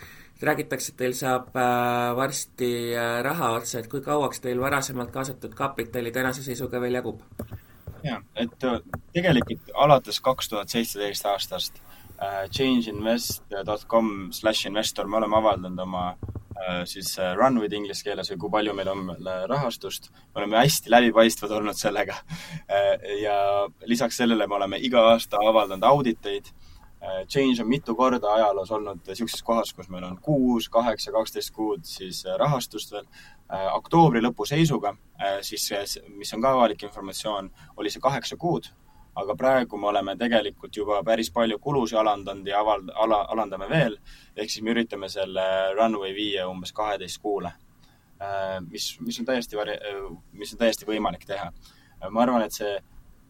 räägitakse, 0.41 0.95
et 0.95 0.99
teil 1.03 1.13
saab 1.17 1.51
varsti 2.17 2.71
raha 3.25 3.51
otsa, 3.59 3.83
et 3.83 3.91
kui 3.93 4.01
kauaks 4.05 4.41
teil 4.45 4.61
varasemalt 4.61 5.13
kaasatud 5.13 5.53
kapitali 5.57 6.13
tänase 6.13 6.45
seisuga 6.45 6.81
veel 6.81 6.97
jagub? 6.97 7.21
jaa, 8.05 8.21
et 8.37 8.67
tegelikult 9.17 9.73
alates 9.85 10.21
kaks 10.25 10.53
tuhat 10.53 10.73
seitseteist 10.73 11.29
aastast 11.33 11.81
changeinvest.com 12.53 14.13
slash 14.33 14.69
investor, 14.69 15.09
me 15.09 15.21
oleme 15.21 15.41
avaldanud 15.41 15.85
oma 15.85 16.05
siis 16.85 17.19
äh, 17.19 17.35
runway'd 17.37 17.75
inglise 17.77 18.05
keeles 18.05 18.31
või 18.33 18.39
kui 18.45 18.53
palju 18.55 18.75
meil 18.75 18.89
on 18.93 19.11
rahastust. 19.51 20.11
me 20.35 20.43
oleme 20.43 20.59
hästi 20.59 20.91
läbipaistvad 20.91 21.51
olnud 21.59 21.77
sellega. 21.77 22.17
ja 23.23 23.37
lisaks 23.85 24.17
sellele 24.17 24.47
me 24.47 24.55
oleme 24.55 24.79
iga 24.79 25.03
aasta 25.13 25.43
avaldanud 25.43 25.85
auditeid. 25.85 26.53
Change 27.29 27.63
on 27.63 27.69
mitu 27.69 27.95
korda 27.95 28.33
ajaloos 28.35 28.71
olnud 28.73 29.03
niisuguses 29.07 29.43
kohas, 29.43 29.73
kus 29.73 29.89
meil 29.89 30.05
on 30.05 30.17
kuus, 30.23 30.69
kaheksa, 30.69 31.13
kaksteist 31.13 31.53
kuud 31.55 31.85
siis 31.85 32.25
rahastust 32.39 32.93
veel. 32.93 33.07
oktoobri 33.73 34.23
lõpu 34.25 34.47
seisuga, 34.49 34.97
siis, 35.41 35.69
mis 36.09 36.33
on 36.35 36.43
ka 36.43 36.57
avalik 36.57 36.83
informatsioon, 36.83 37.51
oli 37.77 37.93
see 37.93 38.03
kaheksa 38.03 38.37
kuud 38.37 38.67
aga 39.17 39.37
praegu 39.39 39.79
me 39.81 39.89
oleme 39.91 40.17
tegelikult 40.21 40.77
juba 40.77 41.03
päris 41.05 41.31
palju 41.33 41.59
kulusid 41.63 41.99
alandanud 42.01 42.49
ja 42.49 42.61
aval-, 42.61 42.91
ala, 43.05 43.23
alandame 43.33 43.69
veel, 43.71 43.97
ehk 44.37 44.53
siis 44.53 44.65
me 44.65 44.75
üritame 44.75 45.09
selle 45.13 45.47
runway 45.79 46.13
viia 46.17 46.49
umbes 46.51 46.75
kaheteist 46.77 47.23
kuule. 47.23 47.53
Äh, 48.21 48.59
mis, 48.69 48.95
mis 49.01 49.21
on 49.21 49.29
täiesti 49.29 49.57
vari-, 49.57 49.81
mis 50.33 50.53
on 50.53 50.61
täiesti 50.61 50.89
võimalik 50.89 51.27
teha. 51.29 51.51
ma 52.11 52.23
arvan, 52.23 52.45
et 52.45 52.53
see, 52.53 52.77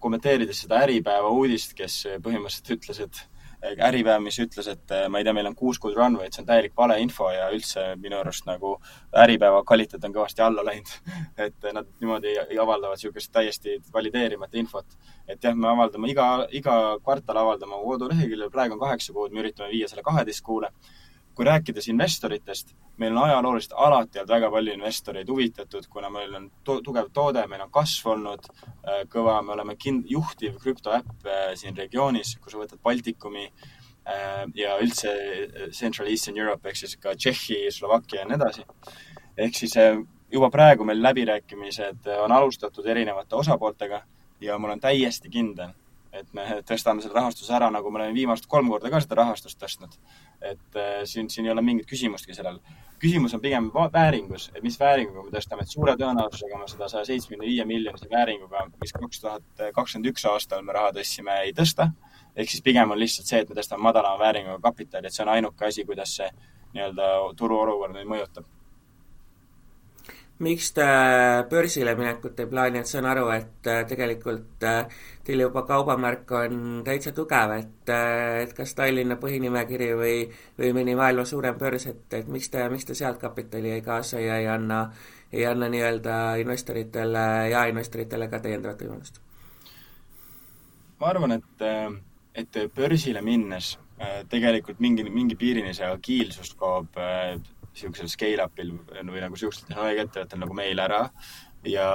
kommenteerides 0.03 0.65
seda 0.65 0.83
Äripäeva 0.85 1.31
uudist, 1.33 1.73
kes 1.79 2.03
põhimõtteliselt 2.23 2.73
ütles, 2.77 3.01
et 3.07 3.23
Äripäev, 3.63 4.21
mis 4.23 4.37
ütles, 4.43 4.69
et 4.69 4.93
eh, 4.95 5.07
ma 5.09 5.21
ei 5.21 5.25
tea, 5.27 5.33
meil 5.37 5.49
on 5.49 5.57
kuus 5.57 5.79
kuud 5.83 5.97
runway'd, 5.97 6.35
see 6.35 6.43
on 6.43 6.49
täielik 6.51 6.75
valeinfo 6.77 7.31
ja 7.33 7.49
üldse 7.55 7.87
minu 8.01 8.19
arust 8.21 8.47
nagu 8.47 8.75
Äripäeva 9.25 9.63
kvaliteet 9.67 10.05
on 10.05 10.15
kõvasti 10.15 10.45
alla 10.45 10.65
läinud 10.67 10.93
et 11.47 11.69
nad 11.73 11.89
niimoodi 12.01 12.37
avaldavad 12.61 13.01
niisugust 13.01 13.33
täiesti 13.33 13.79
valideerimata 13.95 14.61
infot. 14.61 14.99
et 15.27 15.43
jah, 15.43 15.57
me 15.57 15.69
avaldame 15.73 16.13
iga, 16.13 16.29
iga 16.53 16.77
kvartal 17.03 17.41
avaldame 17.43 17.75
oma 17.75 17.95
koduleheküljel, 17.95 18.53
praegu 18.53 18.77
on 18.77 18.85
kaheksa 18.85 19.17
kuud, 19.17 19.33
me 19.33 19.43
üritame 19.45 19.73
viia 19.73 19.89
selle 19.89 20.05
kaheteist 20.07 20.45
kuule 20.45 20.71
kui 21.37 21.45
rääkides 21.45 21.89
investoritest, 21.93 22.73
meil 22.97 23.17
on 23.17 23.27
ajalooliselt 23.29 23.75
alati 23.77 24.19
olnud 24.19 24.33
väga 24.33 24.51
palju 24.51 24.73
investoreid 24.73 25.29
huvitatud, 25.29 25.87
kuna 25.93 26.11
meil 26.11 26.35
on 26.35 26.51
to 26.65 26.79
tugev 26.85 27.11
toode, 27.13 27.45
meil 27.47 27.67
on 27.67 27.73
kasv 27.73 28.09
olnud 28.15 28.49
äh, 28.49 29.03
kõva, 29.13 29.37
me 29.45 29.53
oleme 29.53 29.77
kind-, 29.77 30.09
juhtiv 30.11 30.57
krüptoäpp 30.63 31.29
äh, 31.29 31.51
siin 31.61 31.77
regioonis, 31.77 32.37
kui 32.41 32.53
sa 32.53 32.63
võtad 32.63 32.81
Baltikumi 32.83 33.45
äh, 33.47 34.43
ja 34.57 34.79
üldse 34.81 35.13
Central 35.77 36.09
Eastern 36.09 36.41
Europe 36.41 36.73
ehk 36.73 36.81
siis 36.81 36.97
ka 37.01 37.15
Tšehhi, 37.15 37.67
Slovakkia 37.71 38.23
ja 38.23 38.29
nii 38.31 38.41
edasi. 38.41 38.67
ehk 39.37 39.61
siis 39.61 39.77
juba 40.33 40.51
praegu 40.51 40.85
meil 40.85 41.03
läbirääkimised 41.03 42.09
on 42.25 42.33
alustatud 42.33 42.87
erinevate 42.87 43.37
osapooltega 43.37 44.03
ja 44.41 44.59
ma 44.59 44.69
olen 44.69 44.81
täiesti 44.81 45.29
kindel, 45.29 45.77
et 46.13 46.33
me 46.37 46.47
tõstame 46.67 47.03
selle 47.03 47.17
rahastuse 47.19 47.55
ära, 47.57 47.69
nagu 47.73 47.91
me 47.91 48.01
oleme 48.01 48.17
viimased 48.17 48.49
kolm 48.51 48.71
korda 48.73 48.91
ka 48.93 49.01
seda 49.05 49.21
rahastust 49.21 49.61
tõstnud. 49.61 49.97
Et 50.41 50.77
äh, 50.77 51.05
siin, 51.05 51.31
siin 51.31 51.47
ei 51.47 51.53
ole 51.53 51.63
mingit 51.63 51.87
küsimustki 51.91 52.35
sellel. 52.35 52.59
küsimus 52.99 53.35
on 53.37 53.41
pigem 53.41 53.71
vääringus, 53.93 54.51
et 54.55 54.63
mis 54.65 54.79
vääringuga 54.81 55.27
me 55.27 55.31
tõstame, 55.35 55.63
et 55.63 55.69
suure 55.69 55.93
tõenäosusega 56.01 56.59
me 56.59 56.69
seda 56.69 56.89
saja 56.89 57.05
seitsmekümne 57.05 57.47
viie 57.47 57.65
miljonise 57.69 58.09
vääringuga, 58.11 58.67
mis 58.81 58.93
kaks 58.97 59.21
tuhat 59.21 59.65
kakskümmend 59.77 60.11
üks 60.13 60.25
aastal 60.31 60.65
me 60.65 60.73
raha 60.73 60.95
tõstsime, 60.97 61.41
ei 61.45 61.53
tõsta. 61.53 61.91
ehk 62.37 62.51
siis 62.51 62.63
pigem 62.63 62.91
on 62.91 62.99
lihtsalt 62.99 63.29
see, 63.29 63.41
et 63.45 63.49
me 63.49 63.61
tõstame 63.61 63.83
madalama 63.83 64.19
vääringuga 64.25 64.61
kapitali, 64.71 65.07
et 65.07 65.13
see 65.13 65.25
on 65.25 65.33
ainuke 65.37 65.67
asi, 65.67 65.85
kuidas 65.85 66.17
see 66.17 66.31
nii-öelda 66.73 67.13
turuolukord 67.37 67.93
meid 67.93 68.09
mõjutab 68.09 68.56
miks 70.39 70.73
te 70.77 70.87
börsile 71.51 71.95
minekut 71.97 72.41
ei 72.41 72.49
plaani, 72.51 72.81
et 72.81 72.91
saan 72.91 73.07
aru, 73.09 73.29
et 73.33 73.69
äh, 73.73 73.83
tegelikult 73.89 74.65
äh, 74.69 74.99
teil 75.25 75.41
juba 75.47 75.63
kaubamärk 75.69 76.33
on 76.37 76.59
täitsa 76.85 77.13
tugev, 77.17 77.55
et, 77.57 77.89
äh, 77.93 78.43
et 78.43 78.53
kas 78.57 78.75
Tallinna 78.77 79.17
põhinimekiri 79.21 79.91
või, 79.97 80.17
või 80.59 80.73
mõni 80.77 80.97
maailma 80.99 81.25
suurem 81.25 81.57
börs, 81.61 81.89
et, 81.93 82.05
et 82.21 82.29
miks 82.29 82.53
te, 82.53 82.67
miks 82.73 82.89
te 82.89 82.99
sealt 82.99 83.21
kapitali 83.23 83.73
ei 83.79 83.85
kaasa 83.85 84.21
ja 84.21 84.37
ei 84.43 84.51
anna, 84.53 84.83
ei 85.33 85.47
anna 85.49 85.71
nii-öelda 85.73 86.19
investoritele, 86.43 87.27
jaeinvestoritele 87.55 88.29
ka 88.29 88.43
täiendavat 88.45 88.85
võimalust? 88.85 89.23
ma 91.01 91.11
arvan, 91.13 91.37
et, 91.37 91.67
et 92.41 92.63
börsile 92.77 93.21
minnes 93.21 93.75
tegelikult 94.33 94.81
mingi, 94.81 95.05
mingi 95.09 95.37
piirini 95.37 95.75
see 95.77 95.85
agiilsus 95.89 96.55
kaob 96.57 96.97
niisugusel 97.77 98.09
scale-up'il 98.11 98.73
või 98.73 99.21
nagu 99.23 99.37
niisugusel 99.37 99.69
tehnoloogiaettevõttel 99.69 100.43
nagu 100.43 100.57
meil 100.57 100.81
ära 100.81 101.03
ja 101.69 101.89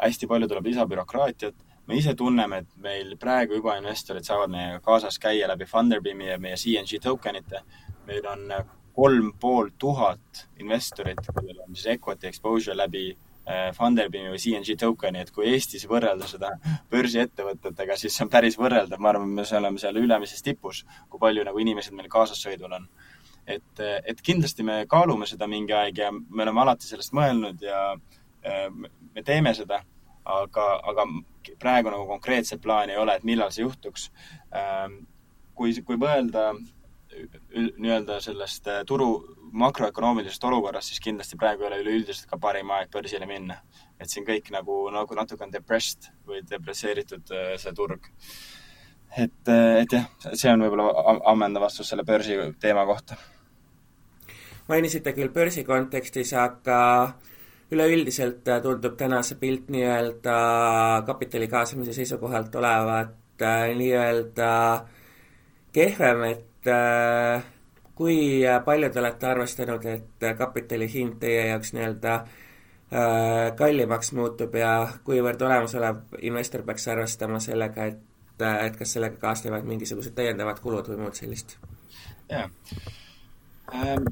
hästi 0.00 0.28
palju 0.28 0.48
tuleb 0.48 0.66
lisabürokraatiat. 0.70 1.54
me 1.86 1.96
ise 1.96 2.14
tunneme, 2.14 2.58
et 2.58 2.76
meil 2.76 3.16
praegu 3.18 3.56
juba 3.58 3.76
investorid 3.76 4.24
saavad 4.24 4.50
meiega 4.50 4.80
kaasas 4.80 5.18
käia 5.18 5.48
läbi 5.48 5.66
Funderbeami 5.66 6.28
ja 6.28 6.38
meie 6.38 6.56
CNG 6.56 7.00
tokenite. 7.02 7.62
meil 8.06 8.26
on 8.26 8.52
kolm 8.94 9.32
pool 9.40 9.70
tuhat 9.78 10.46
investorit, 10.58 11.18
kellel 11.34 11.60
on 11.66 11.74
siis 11.76 11.86
equity 11.96 12.26
exposure 12.28 12.76
läbi 12.76 13.16
Funderbeami 13.74 14.30
või 14.30 14.38
CNG 14.38 14.76
tokeni, 14.78 15.24
et 15.24 15.30
kui 15.34 15.48
Eestis 15.50 15.86
võrrelda 15.90 16.26
seda 16.28 16.50
börsiettevõtetega, 16.92 17.96
siis 17.98 18.14
see 18.14 18.26
on 18.26 18.30
päris 18.30 18.58
võrreldav, 18.60 19.00
ma 19.00 19.10
arvan, 19.10 19.32
me 19.34 19.44
oleme 19.58 19.80
seal 19.80 19.96
ülemises 19.98 20.44
tipus, 20.46 20.84
kui 21.08 21.22
palju 21.22 21.44
nagu 21.48 21.58
inimesed 21.58 21.96
meil 21.96 22.10
kaasassõidul 22.12 22.76
on. 22.78 22.86
Et, 23.46 23.80
et 23.80 24.20
kindlasti 24.22 24.62
me 24.66 24.84
kaalume 24.90 25.26
seda 25.26 25.48
mingi 25.50 25.74
aeg 25.76 25.98
ja 25.98 26.10
me 26.12 26.44
oleme 26.44 26.60
alati 26.60 26.88
sellest 26.88 27.14
mõelnud 27.16 27.62
ja 27.64 27.80
me 28.40 29.22
teeme 29.26 29.52
seda, 29.54 29.82
aga, 30.24 30.66
aga 30.92 31.04
praegu 31.60 31.92
nagu 31.92 32.06
konkreetset 32.08 32.60
plaani 32.62 32.94
ei 32.94 33.00
ole, 33.00 33.16
et 33.16 33.24
millal 33.24 33.52
see 33.52 33.66
juhtuks. 33.66 34.10
kui, 35.54 35.74
kui 35.84 35.98
mõelda 36.00 36.52
nii-öelda 37.76 38.20
sellest 38.22 38.68
turu 38.86 39.10
makroökonoomilisest 39.52 40.44
olukorrast, 40.44 40.92
siis 40.92 41.02
kindlasti 41.02 41.36
praegu 41.36 41.64
ei 41.64 41.68
ole 41.68 41.80
üleüldiselt 41.82 42.28
ka 42.30 42.38
parim 42.38 42.70
aeg 42.70 42.90
börsile 42.92 43.26
minna. 43.26 43.60
et 44.00 44.08
siin 44.08 44.24
kõik 44.24 44.46
nagu, 44.54 44.74
nagu 44.94 45.14
natuke 45.14 45.44
on 45.44 45.50
depressed 45.52 46.06
või 46.26 46.40
depresseeritud 46.48 47.32
äh, 47.36 47.50
see 47.60 47.72
turg. 47.76 48.06
Et, 49.16 49.48
äh, 49.48 49.82
et 49.82 49.92
jah, 49.92 50.06
see 50.32 50.52
on 50.52 50.62
võib-olla 50.64 51.18
ammendav 51.32 51.66
vastus 51.66 51.90
selle 51.90 52.04
börsi 52.06 52.38
teema 52.60 52.86
kohta. 52.86 53.16
mainisite 54.68 55.12
küll 55.12 55.32
börsi 55.34 55.64
kontekstis, 55.64 56.32
aga 56.32 56.80
üleüldiselt 57.70 58.46
tundub 58.62 58.96
täna 58.98 59.22
see 59.22 59.38
pilt 59.38 59.70
nii-öelda 59.70 60.34
kapitali 61.06 61.48
kaasamise 61.48 61.92
seisukohalt 61.92 62.54
olevat 62.54 63.42
äh, 63.42 63.72
nii-öelda 63.76 64.52
kehvem, 65.72 66.22
et 66.24 66.68
kui 67.94 68.42
palju 68.64 68.90
te 68.90 69.00
olete 69.00 69.26
arvestanud, 69.26 69.84
et 69.86 70.24
kapitali 70.38 70.88
hind 70.92 71.18
teie 71.22 71.46
jaoks 71.48 71.72
nii-öelda 71.72 72.14
kallimaks 73.56 74.10
muutub 74.18 74.54
ja 74.58 74.72
kuivõrd 75.06 75.42
olemasolev 75.46 76.18
investor 76.26 76.64
peaks 76.66 76.88
arvestama 76.90 77.38
sellega, 77.40 77.86
et, 78.44 78.66
et 78.70 78.80
kas 78.80 78.96
sellega 78.96 79.20
kaasnevad 79.22 79.68
mingisugused 79.68 80.16
täiendavad 80.16 80.62
kulud 80.64 80.88
või 80.92 81.04
muud 81.04 81.18
sellist? 81.18 81.56
jaa 82.30 82.48
ähm,. 83.74 84.06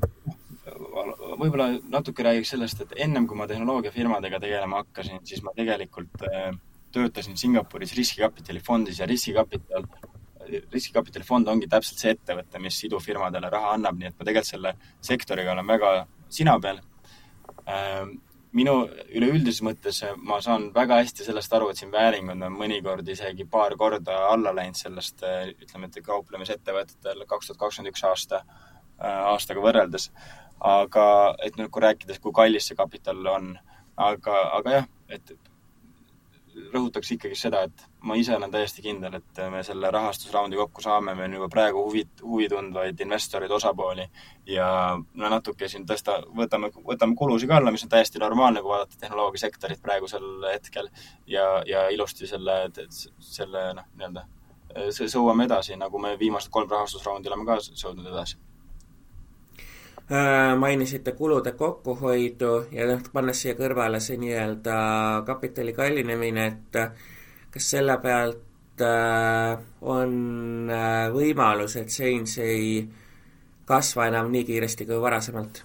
võib-olla 1.39 1.71
natuke 1.91 2.23
räägiks 2.27 2.55
sellest, 2.55 2.85
et 2.85 2.97
ennem 3.07 3.27
kui 3.27 3.39
ma 3.39 3.47
tehnoloogiafirmadega 3.51 4.41
tegelema 4.43 4.83
hakkasin, 4.83 5.25
siis 5.27 5.43
ma 5.43 5.55
tegelikult 5.57 6.27
äh, 6.29 6.53
töötasin 6.93 7.37
Singapuris 7.39 7.95
riskikapitali 7.97 8.61
fondis 8.65 8.99
ja 9.01 9.07
riskikapital 9.07 9.87
riskikapitalifond 10.73 11.49
ongi 11.49 11.69
täpselt 11.71 12.01
see 12.01 12.15
ettevõte, 12.15 12.61
mis 12.63 12.79
idufirmadele 12.89 13.51
raha 13.53 13.75
annab, 13.77 13.99
nii 13.99 14.11
et 14.11 14.17
ma 14.17 14.25
tegelikult 14.25 14.53
selle 14.53 14.73
sektoriga 15.05 15.53
olen 15.53 15.69
väga 15.69 15.91
sina 16.33 16.55
peal. 16.63 16.81
Ähm, 17.69 18.17
minu 18.57 18.75
üleüldises 19.15 19.63
mõttes 19.65 20.01
ma 20.25 20.41
saan 20.45 20.69
väga 20.75 21.01
hästi 21.03 21.27
sellest 21.27 21.53
aru, 21.53 21.71
et 21.71 21.81
siin 21.81 21.93
vääringud 21.93 22.47
on 22.47 22.57
mõnikord 22.57 23.09
isegi 23.09 23.45
paar 23.51 23.77
korda 23.81 24.17
alla 24.33 24.55
läinud 24.57 24.79
sellest, 24.79 25.25
ütleme, 25.65 25.89
et 25.89 26.05
kauplemisettevõtetel 26.05 27.25
kaks 27.29 27.51
tuhat 27.51 27.63
kakskümmend 27.65 27.93
üks 27.93 28.05
aasta, 28.09 28.43
äh, 29.01 29.25
aastaga 29.33 29.65
võrreldes. 29.65 30.11
aga, 30.59 31.37
et 31.39 31.55
nüüd, 31.55 31.69
kui 31.71 31.83
rääkides, 31.83 32.19
kui 32.19 32.33
kallis 32.35 32.67
see 32.67 32.75
kapital 32.75 33.27
on, 33.31 33.53
aga, 33.97 34.39
aga 34.57 34.73
jah, 34.73 34.89
et 35.09 35.31
rõhutaks 36.73 37.11
ikkagi 37.15 37.37
seda, 37.39 37.63
et 37.69 37.85
ma 38.07 38.17
ise 38.19 38.35
olen 38.37 38.51
täiesti 38.53 38.83
kindel, 38.85 39.19
et 39.19 39.41
me 39.53 39.63
selle 39.67 39.91
rahastusraundi 39.95 40.59
kokku 40.59 40.83
saame, 40.85 41.15
meil 41.15 41.31
on 41.31 41.37
juba 41.39 41.49
praegu 41.53 41.85
huvi, 41.87 42.05
huvi 42.23 42.49
tundvaid 42.53 43.01
investoreid, 43.05 43.53
osapooli 43.59 44.09
ja 44.53 44.69
no 44.97 45.31
natuke 45.33 45.69
siin 45.69 45.87
tõsta, 45.89 46.19
võtame, 46.41 46.73
võtame 46.91 47.17
kulusid 47.19 47.51
ka 47.51 47.61
alla, 47.61 47.75
mis 47.75 47.87
on 47.87 47.93
täiesti 47.95 48.23
normaalne, 48.23 48.63
kui 48.65 48.75
vaadata 48.75 49.01
tehnoloogiasektorit 49.01 49.83
praegusel 49.83 50.29
hetkel 50.53 50.91
ja, 51.27 51.47
ja 51.67 51.89
ilusti 51.95 52.29
selle, 52.31 52.61
selle 53.19 53.71
noh, 53.79 53.89
nii-öelda 53.95 54.27
sõuame 54.93 55.49
edasi, 55.49 55.79
nagu 55.81 55.99
me 56.03 56.17
viimased 56.21 56.53
kolm 56.53 56.71
rahastusraundi 56.71 57.31
oleme 57.33 57.49
ka 57.49 57.61
sõudnud 57.69 58.13
edasi 58.13 58.37
mainisite 60.57 61.13
kulude 61.13 61.53
kokkuhoidu 61.53 62.67
ja 62.73 62.87
noh, 62.89 63.03
pannes 63.13 63.43
siia 63.43 63.55
kõrvale 63.59 64.01
see 64.01 64.17
nii-öelda 64.17 64.77
kapitali 65.27 65.75
kallinemine, 65.77 66.47
et 66.47 66.79
kas 67.53 67.71
selle 67.75 67.99
pealt 68.01 68.85
äh, 68.85 69.59
on 69.85 70.73
äh, 70.73 71.11
võimalus, 71.13 71.77
et 71.77 71.93
Change 71.93 72.41
ei 72.41 72.89
kasva 73.69 74.09
enam 74.09 74.33
nii 74.33 74.47
kiiresti 74.49 74.89
kui 74.89 75.01
varasemalt? 75.03 75.63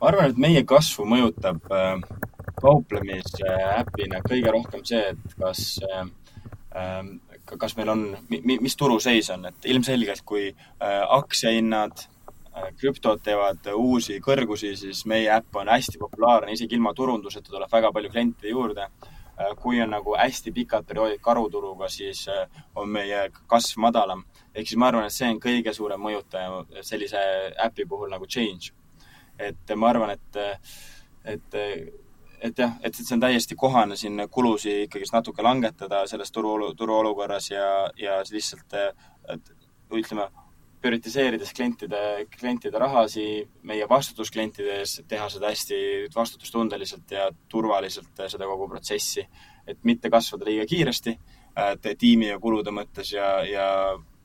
ma 0.00 0.10
arvan, 0.10 0.30
et 0.34 0.44
meie 0.44 0.64
kasvu 0.68 1.08
mõjutab 1.08 1.64
kauplemisäpina 2.60 4.20
kõige 4.28 4.52
rohkem 4.52 4.84
see, 4.84 5.14
et 5.14 5.38
kas 5.40 5.78
kas 7.44 7.76
meil 7.78 7.88
on, 7.92 8.08
mis 8.28 8.76
turuseis 8.76 9.30
on, 9.30 9.46
et 9.48 9.68
ilmselgelt 9.70 10.24
kui 10.28 10.50
aktsiahinnad 10.80 12.02
Äh, 12.04 12.13
krüptod 12.78 13.22
teevad 13.24 13.66
uusi 13.74 14.20
kõrgusi, 14.24 14.74
siis 14.76 15.04
meie 15.10 15.30
äpp 15.34 15.56
on 15.60 15.70
hästi 15.72 16.00
populaarne, 16.00 16.52
isegi 16.52 16.78
ilma 16.78 16.94
turunduseta 16.94 17.52
tuleb 17.52 17.72
väga 17.72 17.92
palju 17.92 18.12
kliente 18.12 18.48
juurde. 18.48 18.88
Kui 19.58 19.80
on 19.82 19.90
nagu 19.90 20.14
hästi 20.14 20.52
pikad 20.54 20.84
perioodid 20.86 21.18
karuturuga, 21.18 21.88
siis 21.90 22.20
äh, 22.30 22.44
on 22.78 22.88
meie 22.88 23.24
kasv 23.50 23.80
madalam. 23.82 24.22
ehk 24.54 24.68
siis 24.68 24.78
ma 24.78 24.86
arvan, 24.86 25.08
et 25.08 25.12
see 25.12 25.26
on 25.26 25.40
kõige 25.42 25.72
suurem 25.74 26.00
mõjutaja 26.00 26.84
sellise 26.86 27.18
äpi 27.64 27.86
puhul 27.90 28.12
nagu 28.12 28.26
Change. 28.26 28.70
et 29.38 29.74
ma 29.76 29.88
arvan, 29.88 30.10
et, 30.10 30.38
et 31.24 31.58
et 32.44 32.58
jah, 32.58 32.76
et 32.82 32.94
see 32.94 33.14
on 33.16 33.20
täiesti 33.20 33.56
kohane 33.56 33.96
siin 33.96 34.20
kulusid 34.30 34.84
ikkagist 34.84 35.14
natuke 35.16 35.42
langetada 35.42 36.06
selles 36.06 36.30
turu, 36.30 36.74
turuolukorras 36.76 37.50
ja, 37.50 37.90
ja 37.96 38.20
lihtsalt 38.30 38.76
ütleme, 39.90 40.28
prioritiseerides 40.84 41.54
klientide, 41.56 42.00
klientide 42.28 42.80
rahasi, 42.80 43.26
meie 43.64 43.86
vastutusklientide 43.88 44.80
ees, 44.82 44.98
teha 45.08 45.30
seda 45.32 45.48
hästi 45.48 45.78
vastutustundeliselt 46.14 47.14
ja 47.16 47.30
turvaliselt, 47.48 48.12
äh, 48.20 48.28
seda 48.32 48.48
kogu 48.50 48.68
protsessi. 48.68 49.26
et 49.64 49.78
mitte 49.88 50.10
kasvada 50.12 50.44
liiga 50.44 50.66
kiiresti 50.68 51.14
tiimi 51.98 52.28
ja 52.28 52.38
kulude 52.38 52.72
mõttes 52.74 53.14
ja, 53.14 53.28
ja 53.46 53.68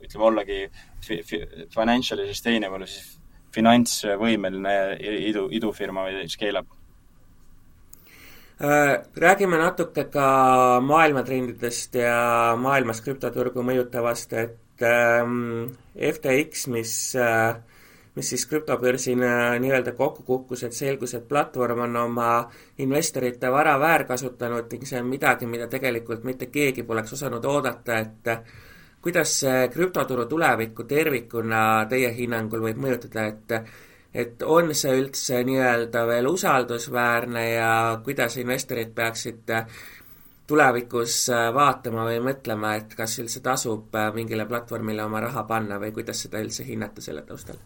ütleme, 0.02 0.26
ollagi 0.26 0.60
fi, 1.06 1.22
fi, 1.24 1.42
financially 1.74 2.28
sustainable, 2.28 2.88
siis 2.88 3.20
finantsvõimeline 3.54 4.74
idu, 5.30 5.48
idufirma 5.52 6.06
või 6.08 6.28
scale-up 6.30 6.70
äh, 8.62 9.00
Räägime 9.16 9.58
natuke 9.62 10.06
ka 10.12 10.80
maailmatrendidest 10.86 11.96
ja 12.02 12.56
maailmas 12.60 13.02
krüptoturgu 13.06 13.64
mõjutavast, 13.66 14.36
et 14.38 14.58
ähm, 14.86 15.66
FTX, 15.96 16.68
mis 16.68 16.94
äh, 17.16 17.56
mis 18.20 18.30
siis 18.30 18.46
krüptobörsil 18.46 19.20
nii-öelda 19.60 19.94
kokku 19.96 20.24
kukkus, 20.24 20.64
et 20.64 20.74
selgus, 20.76 21.14
et 21.16 21.28
platvorm 21.28 21.86
on 21.86 21.96
oma 21.96 22.32
investorite 22.84 23.52
vara 23.52 23.78
väärkasutanud 23.80 24.72
ning 24.72 24.88
see 24.88 25.00
on 25.00 25.08
midagi, 25.08 25.48
mida 25.48 25.68
tegelikult 25.72 26.26
mitte 26.28 26.50
keegi 26.52 26.84
poleks 26.84 27.14
osanud 27.16 27.46
oodata, 27.46 28.00
et 28.00 28.32
kuidas 29.02 29.38
see 29.44 29.68
krüptoturu 29.72 30.26
tulevikku 30.26 30.84
tervikuna 30.90 31.62
teie 31.90 32.12
hinnangul 32.18 32.66
võib 32.68 32.82
mõjutada, 32.88 33.30
et 33.30 33.56
et 34.10 34.42
on 34.42 34.74
see 34.74 34.96
üldse 34.98 35.44
nii-öelda 35.46 36.02
veel 36.10 36.28
usaldusväärne 36.28 37.44
ja 37.52 37.74
kuidas 38.04 38.40
investorid 38.42 38.90
peaksid 38.98 39.52
tulevikus 40.50 41.16
äh, 41.34 41.50
vaatama 41.54 42.06
või 42.08 42.20
mõtlema, 42.26 42.74
et 42.80 42.96
kas 42.98 43.20
üldse 43.22 43.42
tasub 43.46 43.94
äh, 43.96 44.10
mingile 44.16 44.48
platvormile 44.50 45.06
oma 45.06 45.22
raha 45.28 45.44
panna 45.50 45.78
või 45.82 45.94
kuidas 45.96 46.24
seda 46.26 46.42
üldse 46.44 46.66
hinnata 46.68 47.04
selle 47.06 47.26
taustal? 47.28 47.60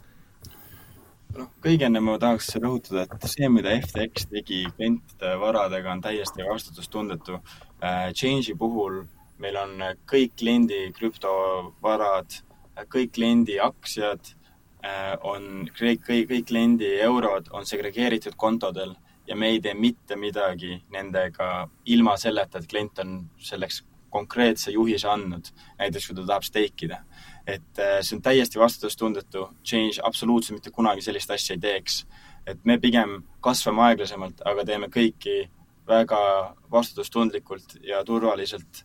noh, 1.33 1.49
kõige 1.63 1.87
enne 1.87 2.01
ma 2.03 2.19
tahaks 2.21 2.51
rõhutada, 2.59 3.07
et 3.07 3.27
see, 3.31 3.47
mida 3.49 3.71
FTX 3.79 4.27
tegi 4.29 4.59
klientide 4.75 5.31
varadega, 5.41 5.95
on 5.95 6.03
täiesti 6.03 6.45
vastutustundetu. 6.45 7.39
Äh, 7.81 8.11
Change'i 8.13 8.53
puhul 8.59 9.01
meil 9.41 9.57
on 9.57 9.79
kõik 10.09 10.35
kliendi 10.39 10.85
krüptovarad, 10.95 12.37
kõik 12.93 13.15
kliendi 13.15 13.57
aktsiad 13.59 14.29
on, 15.25 15.65
kõik, 15.77 16.03
kõik, 16.05 16.29
kõik 16.29 16.45
kliendi 16.47 16.89
eurod 17.01 17.49
on 17.55 17.65
segregeeritud 17.67 18.35
kontodel 18.39 18.93
ja 19.27 19.35
me 19.35 19.47
ei 19.47 19.61
tee 19.61 19.73
mitte 19.73 20.15
midagi 20.15 20.83
nendega 20.91 21.67
ilma 21.85 22.17
selleta, 22.17 22.59
et 22.59 22.69
klient 22.69 22.99
on 22.99 23.17
selleks 23.37 23.83
konkreetse 24.13 24.71
juhise 24.71 25.07
andnud, 25.09 25.49
näiteks 25.79 26.07
kui 26.07 26.15
ta 26.15 26.25
tahab 26.25 26.45
steikida. 26.45 27.03
et 27.47 27.79
äh, 27.79 27.97
see 28.01 28.15
on 28.15 28.21
täiesti 28.21 28.59
vastutustundetu, 28.59 29.49
Change 29.65 29.99
absoluutselt 30.03 30.57
mitte 30.57 30.71
kunagi 30.71 31.01
sellist 31.01 31.31
asja 31.31 31.55
ei 31.55 31.59
teeks. 31.59 32.05
et 32.47 32.65
me 32.65 32.77
pigem 32.77 33.23
kasvame 33.41 33.81
aeglasemalt, 33.89 34.41
aga 34.45 34.65
teeme 34.65 34.87
kõiki 34.87 35.49
väga 35.87 36.55
vastutustundlikult 36.71 37.77
ja 37.83 38.03
turvaliselt 38.03 38.83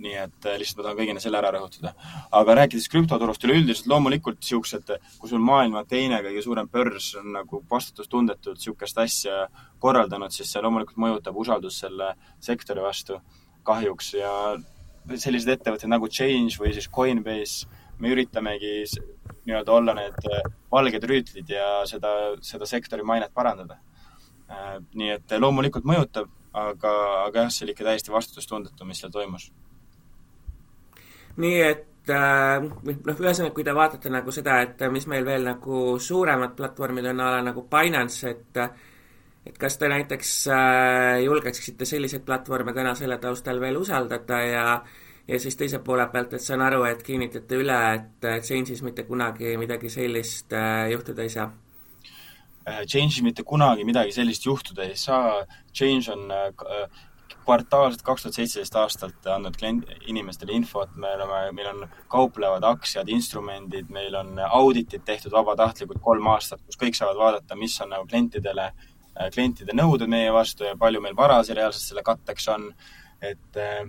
nii 0.00 0.14
et 0.18 0.46
äh, 0.48 0.56
lihtsalt 0.60 0.80
ma 0.80 0.86
tahan 0.86 0.98
kõigile 0.98 1.22
selle 1.22 1.38
ära 1.38 1.52
rõhutada. 1.54 1.92
aga 2.38 2.56
rääkides 2.58 2.88
krüptoturust 2.92 3.44
üleüldiselt, 3.46 3.88
loomulikult 3.90 4.40
niisugused, 4.40 4.90
kui 5.20 5.30
sul 5.30 5.42
maailma 5.44 5.84
teine 5.88 6.18
kõige 6.24 6.42
suurem 6.44 6.70
börs 6.72 7.12
on 7.20 7.32
nagu 7.36 7.62
vastutustundetult 7.70 8.58
niisugust 8.58 8.98
asja 8.98 9.46
korraldanud, 9.82 10.34
siis 10.34 10.50
see 10.52 10.62
loomulikult 10.64 10.98
mõjutab 11.04 11.38
usaldust 11.44 11.84
selle 11.84 12.12
sektori 12.40 12.82
vastu 12.82 13.20
kahjuks 13.62 14.12
ja 14.18 14.34
sellised 15.14 15.54
ettevõtted 15.54 15.90
nagu 15.90 16.08
Change 16.08 16.58
või 16.58 16.74
siis 16.74 16.90
Coinbase, 16.90 17.68
me 17.98 18.10
üritamegi 18.14 18.74
nii-öelda 19.46 19.72
olla 19.72 19.94
need 19.98 20.30
äh, 20.32 20.52
valged 20.72 21.08
rüütlid 21.08 21.50
ja 21.50 21.82
seda, 21.86 22.36
seda 22.42 22.66
sektori 22.66 23.06
mainet 23.06 23.34
parandada. 23.34 23.78
nii 24.92 25.08
et 25.14 25.32
loomulikult 25.40 25.86
mõjutab 25.88 26.28
aga, 26.52 26.92
aga 27.26 27.44
jah, 27.44 27.50
see 27.50 27.66
oli 27.66 27.74
ikka 27.76 27.86
täiesti 27.88 28.12
vastutustundetu, 28.12 28.86
mis 28.88 29.00
seal 29.02 29.12
toimus. 29.12 29.48
nii 31.42 31.60
et 31.64 32.10
äh, 32.12 32.60
noh, 32.60 33.20
ühesõnaga, 33.24 33.54
kui 33.56 33.64
te 33.64 33.74
vaatate 33.76 34.12
nagu 34.12 34.34
seda, 34.34 34.60
et 34.66 34.82
mis 34.92 35.06
meil 35.08 35.24
veel 35.24 35.46
nagu 35.48 35.98
suuremad 35.98 36.56
platvormid 36.56 37.08
on, 37.12 37.22
a 37.24 37.30
la 37.36 37.44
nagu 37.50 37.66
Binance, 37.70 38.30
et 38.30 38.64
et 39.42 39.56
kas 39.58 39.74
te 39.78 39.88
näiteks 39.90 40.34
äh, 40.54 41.22
julgeksite 41.24 41.88
selliseid 41.88 42.22
platvorme 42.26 42.74
täna 42.76 42.92
selle 42.94 43.18
taustal 43.18 43.58
veel 43.60 43.80
usaldada 43.80 44.42
ja 44.46 44.66
ja 45.28 45.38
siis 45.40 45.56
teise 45.56 45.78
poole 45.78 46.04
pealt, 46.12 46.34
et 46.34 46.42
saan 46.42 46.60
aru, 46.60 46.84
et 46.84 47.02
kinnitate 47.02 47.56
üle, 47.56 47.80
et 47.94 48.30
Change'is 48.42 48.82
mitte 48.82 49.04
kunagi 49.06 49.56
midagi 49.56 49.90
sellist 49.90 50.52
äh, 50.52 50.90
juhtuda 50.92 51.22
ei 51.22 51.30
saa 51.30 51.50
Äh, 51.50 51.71
Change'is 52.66 53.22
mitte 53.26 53.42
kunagi 53.42 53.84
midagi 53.84 54.12
sellist 54.14 54.46
juhtuda 54.46 54.84
ei 54.86 54.96
saa, 54.96 55.42
Change 55.74 56.12
on 56.12 56.30
äh, 56.30 56.46
äh, 56.46 57.02
kvartaalselt 57.42 58.04
kaks 58.06 58.22
tuhat 58.22 58.36
seitseteist 58.38 58.76
aastalt 58.78 59.26
andnud 59.26 59.56
klient, 59.58 59.88
inimestele 60.06 60.54
infot, 60.54 60.92
me 60.94 61.10
oleme, 61.16 61.40
meil 61.56 61.70
on 61.72 61.82
kauplevad 62.12 62.62
aktsiad, 62.68 63.10
instrumendid, 63.10 63.90
meil 63.90 64.14
on 64.14 64.38
auditid 64.46 65.02
tehtud 65.04 65.34
vabatahtlikult 65.34 66.02
kolm 66.04 66.28
aastat, 66.30 66.62
kus 66.66 66.78
kõik 66.78 66.98
saavad 66.98 67.18
vaadata, 67.18 67.58
mis 67.58 67.74
on 67.82 67.90
nagu 67.96 68.06
klientidele, 68.06 68.68
klientide 69.34 69.74
nõuded 69.74 70.10
meie 70.12 70.30
vastu 70.32 70.68
ja 70.68 70.76
palju 70.78 71.02
meil 71.02 71.18
varasid 71.18 71.58
reaalselt 71.58 71.88
selle 71.88 72.06
katteks 72.06 72.46
on, 72.54 72.70
et 73.22 73.58
äh, 73.58 73.82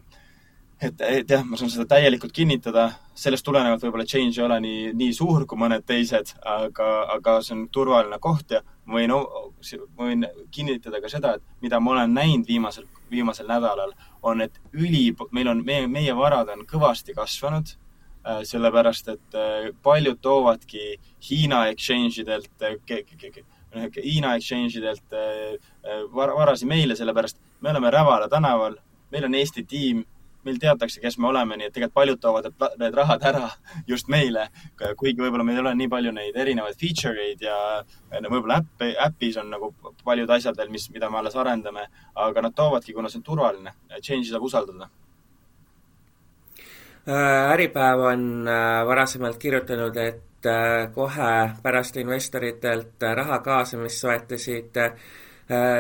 et, 0.88 1.02
et 1.02 1.30
jah, 1.30 1.44
ma 1.46 1.58
saan 1.60 1.72
seda 1.72 1.86
täielikult 1.96 2.34
kinnitada, 2.36 2.88
sellest 3.18 3.46
tulenevalt 3.46 3.84
võib-olla 3.84 4.06
Change 4.10 4.40
ei 4.40 4.46
ole 4.46 4.60
nii, 4.64 4.82
nii 5.00 5.14
suur 5.16 5.46
kui 5.50 5.60
mõned 5.60 5.86
teised, 5.88 6.34
aga, 6.48 6.90
aga 7.16 7.38
see 7.46 7.56
on 7.58 7.68
turvaline 7.74 8.20
koht 8.24 8.56
ja 8.56 8.62
ma 8.86 9.00
võin, 9.00 9.14
võin 10.00 10.26
kinnitada 10.54 11.02
ka 11.04 11.12
seda, 11.12 11.36
et 11.38 11.64
mida 11.64 11.80
ma 11.80 11.96
olen 11.96 12.14
näinud 12.16 12.50
viimasel, 12.50 12.88
viimasel 13.12 13.50
nädalal, 13.50 13.94
on, 14.24 14.44
et 14.46 14.60
üli, 14.74 15.10
meil 15.32 15.52
on, 15.54 15.64
meie, 15.66 15.88
meie 15.88 16.16
varad 16.18 16.52
on 16.54 16.66
kõvasti 16.70 17.16
kasvanud 17.18 17.74
äh,, 17.74 18.44
sellepärast 18.48 19.14
et 19.16 19.40
äh, 19.40 19.70
paljud 19.84 20.22
toovadki 20.22 20.96
Hiina 21.30 21.68
exchange 21.72 22.24
idelt 22.24 22.66
Hiina 24.04 24.36
exchange 24.36 24.78
idelt 24.78 25.14
äh, 25.14 25.54
äh, 25.86 26.04
var, 26.14 26.34
varasi 26.36 26.66
meile, 26.70 26.96
sellepärast 26.96 27.40
me 27.62 27.72
oleme 27.72 27.92
Rävala 27.92 28.30
tänaval, 28.30 28.76
meil 29.12 29.26
on 29.26 29.36
Eesti 29.36 29.64
tiim 29.70 30.04
meil 30.46 30.60
teatakse, 30.62 31.02
kes 31.04 31.18
me 31.18 31.30
oleme, 31.30 31.58
nii 31.58 31.70
et 31.70 31.76
tegelikult 31.76 32.00
paljud 32.00 32.22
toovad 32.24 32.50
need 32.82 32.98
rahad 32.98 33.24
ära 33.30 33.50
just 33.88 34.10
meile, 34.12 34.48
kuigi 34.98 35.22
võib-olla 35.22 35.46
meil 35.48 35.60
ei 35.60 35.64
ole 35.66 35.76
nii 35.82 35.92
palju 35.92 36.16
neid 36.16 36.40
erinevaid 36.46 36.80
feature 36.80 37.28
eid 37.28 37.46
ja 37.46 37.56
võib-olla 38.30 38.62
äppi, 38.64 38.94
äpis 39.08 39.40
on 39.42 39.54
nagu 39.54 39.74
paljud 40.04 40.30
asjad 40.38 40.58
veel, 40.58 40.74
mis, 40.74 40.90
mida 40.94 41.10
me 41.10 41.22
alles 41.22 41.38
arendame, 41.40 41.88
aga 42.16 42.48
nad 42.48 42.58
toovadki, 42.58 42.96
kuna 42.98 43.12
see 43.12 43.22
on 43.22 43.30
turvaline, 43.32 43.78
Change'i 44.02 44.32
saab 44.32 44.50
usaldada. 44.50 44.90
Äh, 47.08 47.52
Äripäev 47.52 48.00
on 48.00 48.48
äh, 48.48 48.88
varasemalt 48.88 49.38
kirjutanud, 49.38 49.98
et 49.98 50.46
äh, 50.46 50.88
kohe 50.96 51.50
pärast 51.64 51.98
investoritelt 52.00 53.04
raha 53.16 53.40
kaasamist 53.44 54.00
soetasid 54.00 54.80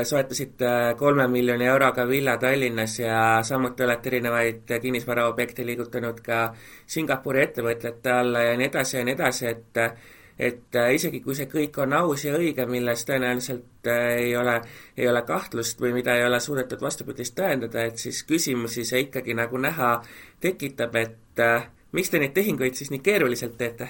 soetasite 0.04 0.96
kolme 0.98 1.28
miljoni 1.28 1.66
euroga 1.66 2.08
villa 2.08 2.38
Tallinnas 2.38 3.00
ja 3.00 3.40
samuti 3.44 3.84
olete 3.84 4.10
erinevaid 4.10 4.74
kinnisvaraobjekte 4.82 5.66
liigutanud 5.66 6.20
ka 6.26 6.42
Singapuri 6.88 7.44
ettevõtjate 7.44 8.12
alla 8.12 8.44
ja 8.48 8.58
nii 8.58 8.68
edasi 8.72 8.98
ja 8.98 9.06
nii 9.08 9.16
edasi, 9.18 9.48
et 9.48 9.82
et 10.40 10.76
äh, 10.76 10.94
isegi 10.96 11.20
kui 11.22 11.36
see 11.38 11.46
kõik 11.50 11.78
on 11.84 11.94
aus 11.94 12.24
ja 12.26 12.34
õige, 12.38 12.66
milles 12.66 13.06
tõenäoliselt 13.06 13.90
äh, 13.90 14.08
ei 14.24 14.32
ole, 14.38 14.56
ei 14.98 15.08
ole 15.08 15.22
kahtlust 15.28 15.82
või 15.82 15.94
mida 15.94 16.16
ei 16.18 16.26
ole 16.26 16.40
suudetud 16.42 16.82
vastupidist 16.82 17.36
tõendada, 17.38 17.86
et 17.86 18.02
siis 18.02 18.24
küsimusi 18.26 18.86
see 18.86 19.06
ikkagi 19.06 19.38
nagu 19.38 19.62
näha 19.62 19.96
tekitab, 20.42 20.96
et 20.96 21.44
miks 21.94 22.10
te 22.10 22.20
neid 22.20 22.34
tehinguid 22.34 22.76
siis 22.76 22.90
nii 22.92 23.04
keeruliselt 23.06 23.58
teete? 23.58 23.90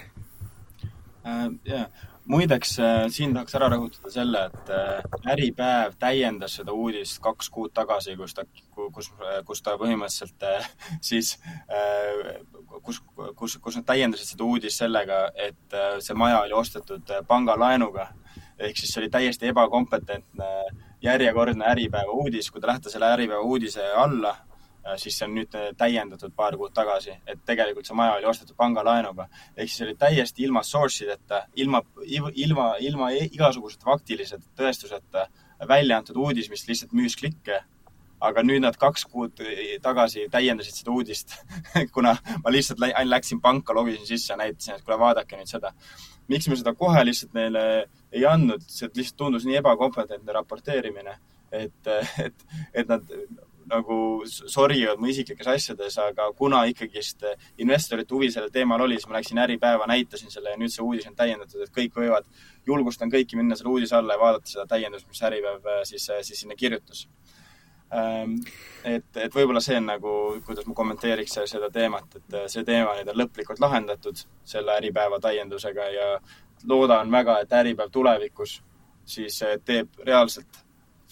Jaa, 1.23 1.87
muideks, 2.25 2.77
äh, 2.79 3.05
siin 3.11 3.33
tahaks 3.33 3.55
ära 3.57 3.69
rõhutada 3.73 4.11
selle, 4.11 4.45
et 4.47 4.71
äh, 4.71 5.31
Äripäev 5.33 5.97
täiendas 5.99 6.57
seda 6.59 6.75
uudist 6.75 7.19
kaks 7.23 7.49
kuud 7.53 7.73
tagasi, 7.75 8.15
kus 8.19 8.35
ta, 8.37 8.45
kus, 8.73 9.11
kus 9.45 9.63
ta 9.63 9.75
põhimõtteliselt 9.81 10.47
äh, 10.47 10.69
siis, 11.09 11.35
kus, 12.83 13.01
kus, 13.35 13.57
kus 13.57 13.79
nad 13.79 13.87
täiendasid 13.89 14.33
seda 14.33 14.47
uudist 14.47 14.83
sellega, 14.83 15.25
et 15.35 15.77
see 16.03 16.17
maja 16.17 16.41
oli 16.45 16.55
ostetud 16.57 17.13
pangalaenuga. 17.27 18.09
ehk 18.57 18.77
siis 18.77 18.93
see 18.93 19.01
oli 19.01 19.09
täiesti 19.09 19.47
ebakompetentne 19.49 20.49
järjekordne 21.01 21.65
Äripäeva 21.65 22.11
uudis, 22.11 22.51
kui 22.51 22.61
te 22.61 22.67
lähete 22.67 22.89
selle 22.89 23.11
Äripäeva 23.11 23.41
uudise 23.41 23.91
alla, 23.97 24.35
Äh, 24.35 24.52
siis 24.97 25.17
see 25.17 25.27
on 25.27 25.35
nüüd 25.37 25.55
äh, 25.57 25.69
täiendatud 25.79 26.33
paar 26.35 26.57
kuud 26.59 26.73
tagasi, 26.75 27.15
et 27.27 27.43
tegelikult 27.47 27.87
see 27.87 27.97
maja 27.97 28.17
oli 28.17 28.27
ostetud 28.29 28.55
pangalaenuga. 28.59 29.27
ehk 29.55 29.69
siis 29.69 29.81
oli 29.87 29.95
täiesti 29.99 30.43
ilma 30.43 30.63
source 30.63 31.05
ideta, 31.05 31.43
ilma, 31.55 31.81
ilma, 32.35 32.73
ilma 32.79 33.11
igasugusete 33.11 33.87
faktilise 33.87 34.39
tõestuseta 34.59 35.27
välja 35.67 35.97
antud 35.97 36.17
uudis, 36.19 36.49
mis 36.49 36.67
lihtsalt 36.67 36.91
müüs 36.93 37.15
klikke. 37.19 37.63
aga 38.23 38.39
nüüd 38.39 38.61
nad 38.63 38.77
kaks 38.79 39.03
kuud 39.11 39.39
tagasi 39.83 40.29
täiendasid 40.31 40.77
seda 40.77 40.91
uudist 40.91 41.33
kuna 41.95 42.13
ma 42.43 42.51
lihtsalt 42.51 42.79
läksin 43.03 43.41
panka, 43.41 43.73
logisin 43.73 44.07
sisse 44.07 44.33
ja 44.33 44.37
näitasin, 44.37 44.75
et 44.75 44.83
kuule, 44.83 44.99
vaadake 44.99 45.37
nüüd 45.37 45.51
seda. 45.51 45.73
miks 46.27 46.47
me 46.47 46.55
seda 46.55 46.73
kohe 46.73 47.05
lihtsalt 47.05 47.33
neile 47.33 47.63
ei 48.11 48.25
andnud, 48.25 48.63
see 48.67 48.91
lihtsalt 48.95 49.17
tundus 49.17 49.45
nii 49.45 49.59
ebakompetentne 49.59 50.35
raporteerimine, 50.39 51.17
et, 51.51 51.91
et, 52.27 52.47
et 52.73 52.87
nad 52.87 53.11
nagu 53.69 53.97
sorgivad 54.27 54.99
mu 54.99 55.09
isiklikes 55.11 55.47
asjades, 55.47 55.97
aga 56.01 56.29
kuna 56.37 56.63
ikkagist 56.69 57.25
investorite 57.61 58.15
huvi 58.15 58.29
sellel 58.33 58.51
teemal 58.53 58.81
oli, 58.85 58.97
siis 58.99 59.09
ma 59.09 59.17
läksin 59.17 59.41
Äripäeva, 59.43 59.87
näitasin 59.89 60.31
selle 60.31 60.53
ja 60.53 60.59
nüüd 60.59 60.73
see 60.73 60.83
uudis 60.85 61.07
on 61.09 61.15
täiendatud, 61.17 61.61
et 61.63 61.73
kõik 61.75 61.97
võivad, 61.99 62.27
julgustan 62.67 63.11
kõiki 63.13 63.39
minna 63.39 63.57
selle 63.59 63.73
uudise 63.73 63.97
alla 63.99 64.17
ja 64.17 64.23
vaadata 64.23 64.51
seda 64.51 64.65
täiendust, 64.69 65.07
mis 65.09 65.23
Äripäev 65.29 65.69
äh, 65.75 65.83
siis, 65.89 66.09
äh, 66.09 66.23
siis 66.25 66.43
sinna 66.43 66.57
kirjutas. 66.59 67.05
Ähm, 67.93 68.39
et, 68.83 69.05
et 69.15 69.35
võib-olla 69.35 69.61
see 69.61 69.77
on 69.77 69.87
nagu, 69.91 70.13
kuidas 70.47 70.65
ma 70.65 70.73
kommenteeriks 70.77 71.37
seda 71.49 71.69
teemat, 71.73 72.19
et 72.19 72.37
äh, 72.39 72.47
see 72.51 72.65
teema 72.67 72.95
nüüd 72.97 73.13
on 73.13 73.21
lõplikult 73.21 73.61
lahendatud 73.61 74.25
selle 74.55 74.77
Äripäeva 74.79 75.19
täiendusega 75.23 75.89
ja 75.93 76.11
loodan 76.69 77.11
väga, 77.11 77.39
et 77.43 77.53
Äripäev 77.53 77.91
tulevikus 77.93 78.61
siis 79.05 79.41
teeb 79.67 79.99
reaalselt 80.07 80.62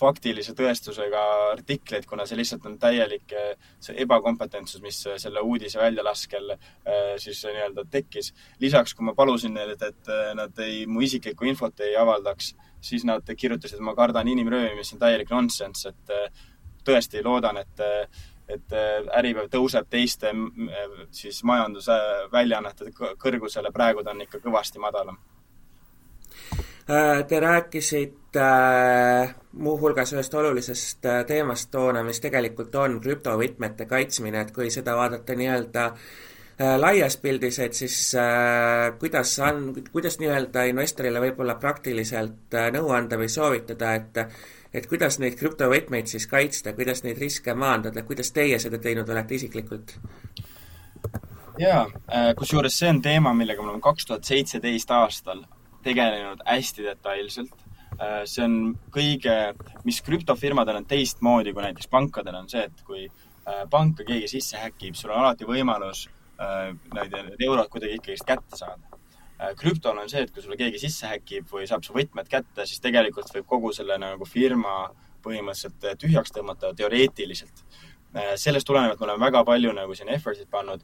faktilise 0.01 0.55
tõestusega 0.57 1.21
artikleid, 1.51 2.07
kuna 2.09 2.25
see 2.27 2.39
lihtsalt 2.39 2.65
on 2.69 2.77
täielik 2.81 3.33
eh, 3.37 3.53
see 3.83 3.95
ebakompetentsus, 4.03 4.81
mis 4.83 4.99
eh, 5.07 5.19
selle 5.21 5.43
uudise 5.45 5.79
väljalaskel 5.81 6.53
eh, 6.55 7.13
siis 7.21 7.43
nii-öelda 7.45 7.85
tekkis. 7.91 8.33
lisaks, 8.59 8.95
kui 8.97 9.05
ma 9.07 9.15
palusin 9.17 9.53
neilt, 9.57 9.81
et 9.85 10.11
nad 10.37 10.59
ei, 10.65 10.85
mu 10.87 11.03
isiklikku 11.05 11.47
infot 11.49 11.85
ei 11.85 11.95
avaldaks, 11.99 12.53
siis 12.81 13.05
nad 13.05 13.27
kirjutasid, 13.37 13.77
et 13.77 13.85
ma 13.85 13.95
kardan 13.95 14.27
inimröövi, 14.27 14.75
mis 14.79 14.93
on 14.93 15.01
täielik 15.01 15.29
nonsense, 15.31 15.89
et 15.89 16.85
tõesti 16.85 17.23
loodan, 17.25 17.61
et 17.61 17.87
et 18.51 18.73
Äripäev 19.15 19.45
tõuseb 19.47 19.85
teiste 19.87 20.33
siis 21.15 21.37
majandusväljaannete 21.47 22.89
kõrgusele, 23.21 23.71
praegu 23.71 24.03
ta 24.03 24.11
on 24.11 24.25
ikka 24.25 24.41
kõvasti 24.43 24.81
madalam 24.81 25.15
Äh, 26.89 27.23
te 27.27 27.39
rääkisite 27.39 28.20
äh, 28.39 29.35
muuhulgas 29.53 30.13
ühest 30.13 30.33
olulisest 30.33 31.05
äh, 31.05 31.21
teemast 31.27 31.71
toona, 31.71 32.03
mis 32.03 32.21
tegelikult 32.23 32.75
on 32.75 32.99
krüptovõtmete 33.03 33.87
kaitsmine, 33.89 34.41
et 34.41 34.51
kui 34.55 34.69
seda 34.73 34.95
vaadata 34.97 35.35
nii-öelda 35.37 35.91
laias 36.77 37.15
pildis, 37.17 37.57
et 37.63 37.73
siis 37.73 37.95
kuidas 39.01 39.31
on, 39.41 39.71
kuidas 39.91 40.19
nii-öelda 40.21 40.67
investorile 40.69 41.23
võib-olla 41.23 41.55
praktiliselt 41.57 42.53
nõu 42.75 42.91
anda 42.93 43.17
või 43.17 43.31
soovitada, 43.33 43.95
et 43.97 44.19
et 44.73 44.85
kuidas 44.87 45.17
neid 45.19 45.39
krüptovõtmeid 45.39 46.11
siis 46.11 46.27
kaitsta, 46.29 46.75
kuidas 46.77 47.01
neid 47.03 47.17
riske 47.17 47.55
maandada, 47.57 48.03
kuidas 48.05 48.29
teie 48.35 48.59
seda 48.61 48.77
teinud 48.77 49.09
olete 49.09 49.39
isiklikult? 49.39 49.95
jaa, 51.59 51.87
kusjuures 52.37 52.77
see 52.77 52.89
on 52.93 53.01
teema, 53.01 53.33
millega 53.33 53.63
me 53.63 53.71
oleme 53.71 53.83
kaks 53.83 54.07
tuhat 54.07 54.27
seitseteist 54.27 54.91
aastal 54.95 55.43
tegelenud 55.83 56.43
hästi 56.45 56.85
detailselt. 56.85 57.53
See 58.25 58.45
on 58.45 58.55
kõige, 58.93 59.35
mis 59.85 59.99
krüptofirmadel 60.05 60.79
on 60.81 60.87
teistmoodi 60.89 61.53
kui 61.53 61.65
näiteks 61.65 61.89
pankadel, 61.91 62.39
on 62.39 62.49
see, 62.49 62.63
et 62.65 62.85
kui 62.87 63.05
panka 63.69 64.05
keegi 64.07 64.29
sisse 64.31 64.57
häkib, 64.61 64.95
sul 64.97 65.13
on 65.13 65.21
alati 65.21 65.45
võimalus 65.49 66.07
need, 66.95 67.13
need 67.13 67.45
eurod 67.45 67.69
kuidagi 67.69 67.99
ikkagist 67.99 68.25
kätte 68.25 68.57
saada. 68.57 68.99
krüptol 69.57 69.97
on 69.97 70.09
see, 70.09 70.23
et 70.25 70.33
kui 70.33 70.41
sulle 70.41 70.57
keegi 70.57 70.81
sisse 70.81 71.09
häkib 71.09 71.49
või 71.49 71.67
saab 71.69 71.85
su 71.85 71.93
võtmed 71.93 72.29
kätte, 72.29 72.65
siis 72.65 72.81
tegelikult 72.81 73.29
võib 73.35 73.47
kogu 73.49 73.73
selle 73.73 73.97
nagu 74.01 74.25
firma 74.25 74.89
põhimõtteliselt 75.21 76.01
tühjaks 76.01 76.33
tõmmata 76.33 76.73
teoreetiliselt 76.77 77.65
sellest 78.35 78.67
tulenevalt 78.67 78.99
me 78.99 79.05
oleme 79.05 79.25
väga 79.25 79.43
palju 79.47 79.73
nagu 79.73 79.95
siin 79.95 80.09
effort'it 80.11 80.49
pannud. 80.51 80.81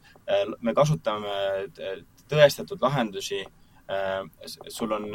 me 0.60 0.74
kasutame 0.74 1.68
tõestatud 2.28 2.80
lahendusi. 2.80 3.44
sul 4.68 4.92
on 4.92 5.10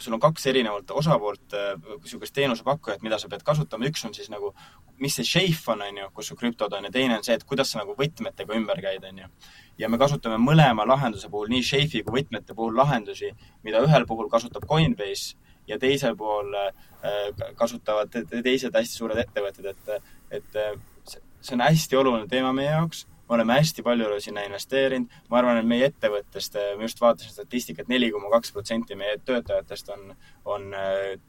sul 0.00 0.14
on 0.16 0.20
kaks 0.20 0.46
erinevat 0.50 0.90
osapoolt, 0.90 1.54
niisugust 2.02 2.34
teenusepakkujat, 2.34 3.02
mida 3.02 3.18
sa 3.18 3.28
pead 3.30 3.44
kasutama, 3.46 3.86
üks 3.90 4.04
on 4.06 4.14
siis 4.16 4.30
nagu, 4.32 4.52
mis 5.02 5.16
see 5.18 5.26
Shape 5.26 5.72
on, 5.74 5.84
on 5.86 6.00
ju, 6.02 6.08
kus 6.16 6.30
su 6.32 6.36
krüptod 6.38 6.72
on 6.78 6.88
ja 6.88 6.92
teine 6.94 7.18
on 7.18 7.26
see, 7.26 7.36
et 7.38 7.44
kuidas 7.48 7.72
sa 7.72 7.82
nagu 7.82 7.96
võtmetega 7.98 8.56
ümber 8.58 8.80
käid, 8.82 9.04
on 9.08 9.22
ju. 9.24 9.30
ja 9.78 9.90
me 9.92 10.00
kasutame 10.00 10.38
mõlema 10.42 10.86
lahenduse 10.88 11.30
puhul, 11.32 11.50
nii 11.52 11.62
Shape'i 11.66 12.02
kui 12.06 12.22
võtmete 12.22 12.56
puhul 12.58 12.76
lahendusi, 12.78 13.32
mida 13.62 13.82
ühel 13.84 14.06
puhul 14.08 14.30
kasutab 14.32 14.66
Coinbase 14.68 15.36
ja 15.68 15.78
teisel 15.78 16.16
pool 16.18 16.50
kasutavad 17.58 18.10
teised 18.32 18.74
hästi 18.74 18.98
suured 18.98 19.18
ettevõtted, 19.22 19.70
et, 19.70 20.10
et 20.40 21.16
see 21.42 21.56
on 21.56 21.64
hästi 21.66 21.98
oluline 21.98 22.28
teema 22.30 22.52
meie 22.56 22.70
jaoks 22.70 23.06
me 23.32 23.38
oleme 23.38 23.54
hästi 23.56 23.80
palju 23.82 24.08
sinna 24.20 24.42
investeerinud, 24.44 25.12
ma 25.32 25.38
arvan, 25.40 25.56
et 25.62 25.68
meie 25.68 25.86
ettevõttest, 25.88 26.58
ma 26.76 26.84
just 26.84 26.98
vaatasin 27.00 27.32
statistikat, 27.32 27.88
neli 27.88 28.10
koma 28.12 28.28
kaks 28.34 28.52
protsenti 28.52 28.96
meie 28.98 29.14
töötajatest 29.24 29.88
on, 29.94 30.10
on, 30.52 30.66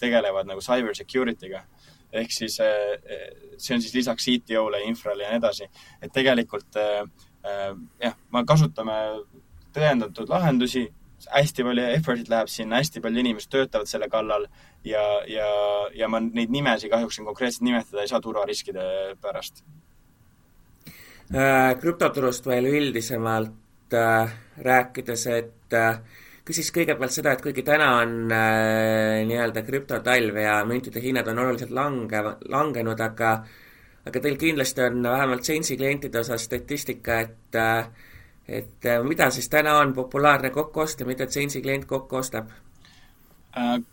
tegelevad 0.01 0.49
nagu 0.49 0.63
cyber 0.65 0.97
security'ga. 0.99 1.63
ehk 2.13 2.31
siis 2.31 2.57
see 2.59 3.75
on 3.75 3.81
siis 3.81 3.93
lisaks 3.95 4.27
CTO-le, 4.27 4.83
infrale 4.85 5.23
ja 5.23 5.29
nii 5.31 5.39
edasi. 5.39 5.69
et 6.01 6.11
tegelikult 6.13 6.75
jah, 6.75 8.19
me 8.35 8.43
kasutame 8.45 8.97
tõendatud 9.73 10.29
lahendusi, 10.29 10.83
hästi 11.31 11.63
palju 11.63 11.87
effort'it 11.95 12.29
läheb 12.29 12.51
sinna, 12.51 12.83
hästi 12.83 12.99
palju 13.01 13.23
inimesi 13.23 13.49
töötavad 13.49 13.87
selle 13.87 14.11
kallal 14.11 14.49
ja, 14.83 15.05
ja, 15.27 15.47
ja 15.95 16.11
ma 16.11 16.19
neid 16.19 16.51
nimesid 16.51 16.91
kahjuks 16.91 17.15
siin 17.15 17.31
konkreetselt 17.31 17.63
nimetada 17.63 18.03
ei 18.03 18.11
saa 18.11 18.19
turvariskide 18.21 19.15
pärast 19.23 19.63
Äh, 19.63 19.82
krüptoturust 21.31 22.45
veel 22.45 22.67
üldisemalt 22.67 23.93
äh, 23.93 24.33
rääkides, 24.63 25.25
et 25.31 25.73
äh, 25.73 25.99
küsis 26.45 26.71
kõigepealt 26.75 27.15
seda, 27.15 27.33
et 27.33 27.41
kuigi 27.41 27.63
täna 27.63 27.89
on 28.01 28.15
nii-öelda 28.27 29.63
krüptotalv 29.63 30.37
ja 30.43 30.57
müntide 30.67 30.99
hinnad 30.99 31.29
on 31.31 31.39
oluliselt 31.39 31.71
lange, 31.71 32.23
langenud, 32.51 32.99
aga 32.99 33.37
aga 34.03 34.19
teil 34.19 34.35
kindlasti 34.35 34.83
on 34.83 35.05
vähemalt 35.07 35.45
Change'i 35.47 35.77
klientide 35.79 36.19
osas 36.19 36.43
statistika, 36.43 37.21
et 37.21 37.55
et 38.43 38.87
mida 39.07 39.29
siis 39.31 39.47
täna 39.47 39.77
on 39.79 39.93
populaarne 39.95 40.49
kokku 40.51 40.83
osta, 40.83 41.07
mida 41.07 41.29
Change'i 41.31 41.61
klient 41.63 41.87
kokku 41.87 42.19
ostab? 42.19 42.51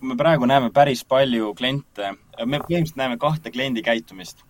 me 0.00 0.16
praegu 0.18 0.48
näeme 0.50 0.72
päris 0.74 1.04
palju 1.04 1.54
kliente, 1.54 2.16
me 2.44 2.58
põhimõtteliselt 2.58 2.98
näeme 2.98 3.18
kahte 3.22 3.54
kliendi 3.54 3.82
käitumist. 3.86 4.42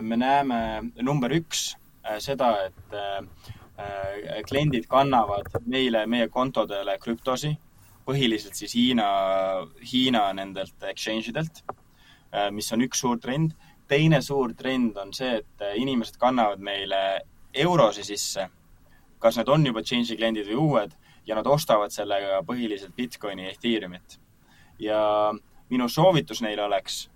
me 0.00 0.16
näeme 0.16 0.60
number 1.00 1.32
üks 1.32 1.70
Äh, 1.70 1.83
seda, 2.20 2.50
et 2.66 2.94
äh, 2.94 3.22
äh, 3.78 4.42
kliendid 4.48 4.88
kannavad 4.90 5.48
meile, 5.66 6.04
meie 6.06 6.28
kontodele 6.28 6.98
krüptosi, 7.02 7.54
põhiliselt 8.04 8.58
siis 8.58 8.74
Hiina, 8.76 9.06
Hiina 9.92 10.26
nendelt 10.36 10.82
exchange 10.90 11.32
idelt, 11.32 11.62
mis 12.52 12.66
on 12.74 12.82
üks 12.84 13.00
suur 13.00 13.16
trend. 13.22 13.54
teine 13.88 14.20
suur 14.22 14.52
trend 14.58 14.96
on 14.96 15.12
see, 15.14 15.38
et 15.38 15.64
inimesed 15.76 16.16
kannavad 16.20 16.60
meile 16.60 16.98
eurosi 17.54 18.04
sisse, 18.04 18.48
kas 19.18 19.36
need 19.38 19.48
on 19.48 19.66
juba 19.66 19.80
change'i 19.80 20.16
kliendid 20.18 20.48
või 20.50 20.58
uued, 20.60 20.96
ja 21.24 21.36
nad 21.38 21.46
ostavad 21.46 21.92
sellega 21.94 22.42
põhiliselt 22.44 22.92
Bitcoini 22.96 23.46
ja 23.46 23.54
Ethereumit. 23.54 24.18
ja 24.78 25.32
minu 25.70 25.88
soovitus 25.88 26.42
neile 26.42 26.64
oleks 26.64 27.08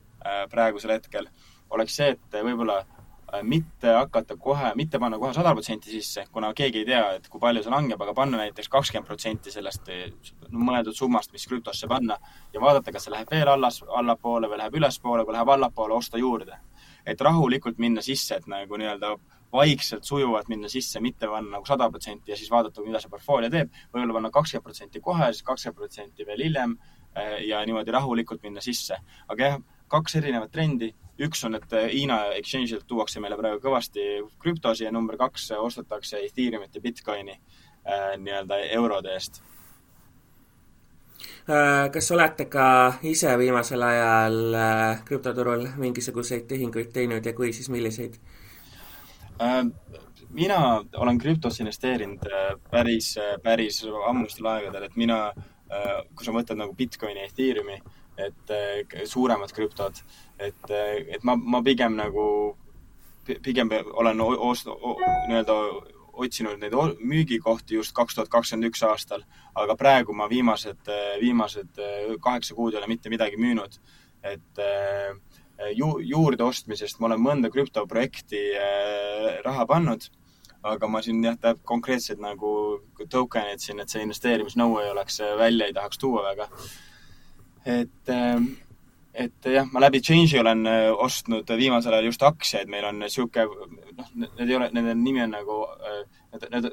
praegusel 0.51 0.91
hetkel, 0.97 1.29
oleks 1.71 1.97
see, 1.97 2.15
et 2.15 2.41
võib-olla 2.45 2.81
Äh, 2.81 2.98
mitte 3.43 3.93
hakata 3.93 4.37
kohe, 4.37 4.73
mitte 4.77 4.99
panna 4.99 5.19
kohe 5.19 5.35
sada 5.37 5.53
protsenti 5.53 5.91
sisse, 5.91 6.25
kuna 6.33 6.53
keegi 6.57 6.83
ei 6.83 6.87
tea, 6.89 7.03
et 7.19 7.29
kui 7.29 7.41
palju 7.41 7.63
see 7.65 7.73
langeb, 7.73 8.01
aga 8.01 8.15
panna 8.17 8.41
näiteks 8.41 8.71
kakskümmend 8.73 9.09
protsenti 9.09 9.53
sellest 9.53 9.91
no, 10.49 10.61
mõeldud 10.71 10.97
summast, 10.97 11.33
mis 11.33 11.45
krüptosse 11.49 11.89
panna 11.91 12.17
ja 12.55 12.61
vaadata, 12.61 12.93
kas 12.95 13.05
see 13.05 13.13
läheb 13.13 13.31
veel 13.33 13.51
allas, 13.53 13.83
allapoole 14.01 14.49
või 14.49 14.61
läheb 14.63 14.79
ülespoole, 14.81 15.27
kui 15.29 15.37
läheb 15.37 15.53
allapoole, 15.57 15.95
osta 15.95 16.19
juurde. 16.19 16.57
et 17.09 17.21
rahulikult 17.21 17.79
minna 17.79 18.03
sisse, 18.05 18.37
et 18.37 18.47
nagu 18.47 18.77
nii-öelda 18.77 19.15
vaikselt, 19.53 20.05
sujuvalt 20.05 20.49
minna 20.49 20.69
sisse, 20.69 21.01
mitte 21.01 21.27
panna 21.27 21.57
nagu 21.57 21.67
sada 21.67 21.89
protsenti 21.91 22.31
ja 22.31 22.37
siis 22.37 22.51
vaadata, 22.51 22.83
mida 22.85 23.01
see 23.01 23.09
portfoolio 23.09 23.51
teeb. 23.51 23.71
võib-olla 23.95 24.17
panna 24.19 24.31
kakskümmend 24.31 24.65
protsenti 24.65 25.01
kohe, 25.01 25.33
siis 25.33 25.43
kakskümmend 25.43 25.79
protsenti 25.79 26.27
veel 26.27 26.43
hiljem 26.45 26.77
äh, 27.17 27.45
ja 27.49 27.65
niimoodi 27.65 27.93
rahulikult 27.93 28.43
minna 28.43 28.61
sisse. 28.61 29.01
aga 29.29 29.45
jah, 29.45 29.61
kaks 29.89 30.17
erinevat 30.21 30.53
trendi 30.53 30.93
üks 31.19 31.45
on, 31.45 31.59
et 31.59 31.73
Hiina 31.93 32.19
exchange'ilt 32.39 32.87
tuuakse 32.87 33.21
meile 33.21 33.37
praegu 33.39 33.61
kõvasti 33.63 34.07
krüptosi 34.43 34.87
ja 34.87 34.93
number 34.95 35.19
kaks, 35.19 35.51
ostetakse 35.59 36.21
Ethereumit 36.27 36.75
ja 36.75 36.83
Bitcoini 36.85 37.35
äh, 37.35 38.17
nii-öelda 38.19 38.61
eurode 38.79 39.15
eest 39.17 39.43
äh,. 41.49 41.91
kas 41.93 42.11
olete 42.15 42.49
ka 42.53 42.67
ise 43.03 43.35
viimasel 43.39 43.83
ajal 43.83 44.39
äh, 44.55 45.05
krüptoturul 45.05 45.67
mingisuguseid 45.77 46.47
tehinguid 46.51 46.93
teinud 46.95 47.27
ja 47.27 47.35
kui, 47.35 47.53
siis 47.53 47.71
milliseid 47.75 48.21
äh,? 49.43 49.65
mina 50.31 50.85
olen 50.97 51.19
krüptosse 51.19 51.63
investeerinud 51.63 52.27
äh, 52.31 52.51
päris, 52.71 53.17
äh, 53.19 53.37
päris 53.43 53.83
ammustel 54.07 54.47
aegadel, 54.47 54.89
et 54.89 54.97
mina, 54.97 55.33
kui 56.17 56.25
sa 56.25 56.33
mõtled 56.33 56.57
nagu 56.57 56.73
Bitcoini 56.77 57.21
ja 57.21 57.29
Ethereumi, 57.29 57.75
et 58.19 58.53
suuremad 59.07 59.53
krüptod 59.55 60.03
et, 60.39 60.71
et 60.71 61.25
ma, 61.27 61.37
ma 61.37 61.61
pigem 61.65 61.97
nagu, 61.99 62.25
pigem 63.27 63.71
olen 63.99 64.19
nii-öelda 64.19 65.57
otsinud 66.19 66.59
neid 66.59 66.75
müügikohti 66.99 67.79
just 67.79 67.95
kaks 67.95 68.17
tuhat 68.17 68.31
kakskümmend 68.33 68.73
üks 68.73 68.83
aastal, 68.87 69.23
aga 69.55 69.77
praegu 69.79 70.15
ma 70.17 70.27
viimased, 70.31 70.91
viimased 71.21 71.79
kaheksa 72.23 72.57
kuud 72.59 72.75
ei 72.75 72.81
ole 72.81 72.91
mitte 72.91 73.11
midagi 73.13 73.39
müünud. 73.39 73.79
et 74.23 74.63
ju-, 75.79 76.01
juurde 76.03 76.43
ostmisest 76.45 76.99
ma 76.99 77.07
olen 77.07 77.21
mõnda 77.23 77.51
krüptoprojekti 77.55 78.41
raha 79.45 79.67
pannud, 79.67 80.09
aga 80.67 80.89
ma 80.91 81.03
siin 81.03 81.23
jah, 81.23 81.39
tähendab 81.39 81.63
konkreetselt 81.65 82.19
nagu 82.19 82.51
token'id 82.99 83.63
siin, 83.63 83.79
et 83.79 83.89
see 83.89 84.03
investeerimisnõue 84.03 84.83
ei 84.85 84.91
oleks, 84.91 85.21
välja 85.39 85.71
ei 85.71 85.77
tahaks 85.77 86.03
tuua 86.03 86.25
väga. 86.33 86.49
Et 87.67 88.11
et 89.19 89.49
jah, 89.51 89.67
ma 89.73 89.83
läbi 89.83 90.01
Change'i 90.05 90.39
olen 90.41 90.67
äh, 90.69 90.87
ostnud 90.93 91.51
viimasel 91.59 91.97
ajal 91.97 92.09
just 92.11 92.23
aktsiaid, 92.27 92.71
meil 92.71 92.87
on 92.89 93.01
niisugune, 93.03 93.67
noh, 93.99 94.11
need 94.15 94.45
ei 94.47 94.57
ole, 94.59 94.69
nende 94.75 94.95
nimi 94.99 95.25
on 95.25 95.35
nagu, 95.35 95.59
äh, 95.83 96.01
need, 96.35 96.47
need, 96.55 96.69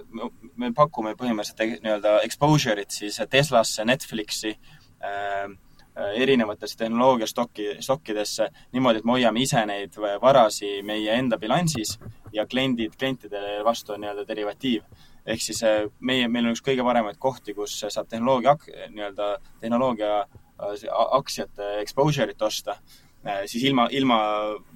me 0.62 0.72
pakume 0.78 1.16
põhimõtteliselt 1.18 1.82
nii-öelda 1.86 2.20
exposure'it 2.28 2.94
siis 2.94 3.18
Teslasse, 3.32 3.86
Netflixi 3.88 4.54
äh,, 4.54 5.48
erinevatesse 5.96 6.76
tehnoloogiastokki, 6.82 7.70
stokkidesse 7.80 8.50
niimoodi, 8.76 9.00
et 9.00 9.06
me 9.08 9.16
hoiame 9.16 9.40
ise 9.40 9.62
neid 9.66 9.96
varasi 10.22 10.82
meie 10.84 11.14
enda 11.16 11.40
bilansis 11.40 11.96
ja 12.36 12.44
kliendid, 12.52 12.98
klientide 13.00 13.62
vastu 13.64 13.96
on 13.96 14.04
nii-öelda 14.04 14.28
derivatiiv. 14.28 14.84
ehk 15.26 15.42
siis 15.42 15.64
meie, 16.00 16.28
meil 16.28 16.46
on 16.46 16.54
üks 16.54 16.62
kõige 16.62 16.84
paremaid 16.86 17.16
kohti, 17.18 17.56
kus 17.56 17.80
saab 17.88 18.12
tehnoloogia, 18.12 18.58
nii-öelda 18.92 19.38
tehnoloogia 19.62 20.26
Äh, 20.28 20.45
aktsiate 20.58 21.80
exposure'it 21.82 22.42
osta, 22.42 22.78
äh, 23.28 23.44
siis 23.46 23.64
ilma, 23.64 23.88
ilma 23.92 24.20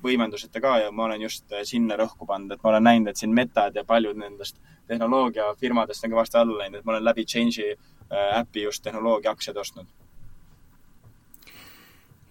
võimenduseta 0.04 0.62
ka 0.62 0.78
ja 0.84 0.92
ma 0.92 1.06
olen 1.06 1.22
just 1.22 1.52
äh, 1.54 1.64
sinna 1.64 1.98
rõhku 2.00 2.28
pannud, 2.28 2.52
et 2.52 2.64
ma 2.64 2.74
olen 2.74 2.84
näinud, 2.84 3.12
et 3.12 3.22
siin 3.22 3.34
Metad 3.36 3.76
ja 3.76 3.86
paljud 3.88 4.20
nendest 4.20 4.60
tehnoloogiafirmadest 4.88 6.06
on 6.06 6.16
kõvasti 6.16 6.42
alla 6.42 6.64
läinud, 6.64 6.80
et 6.80 6.86
ma 6.86 6.96
olen 6.96 7.08
läbi 7.08 7.26
Change'i 7.26 7.78
äpi 8.10 8.64
just 8.64 8.84
tehnoloogia 8.84 9.32
aktsiaid 9.32 9.58
ostnud. 9.58 9.88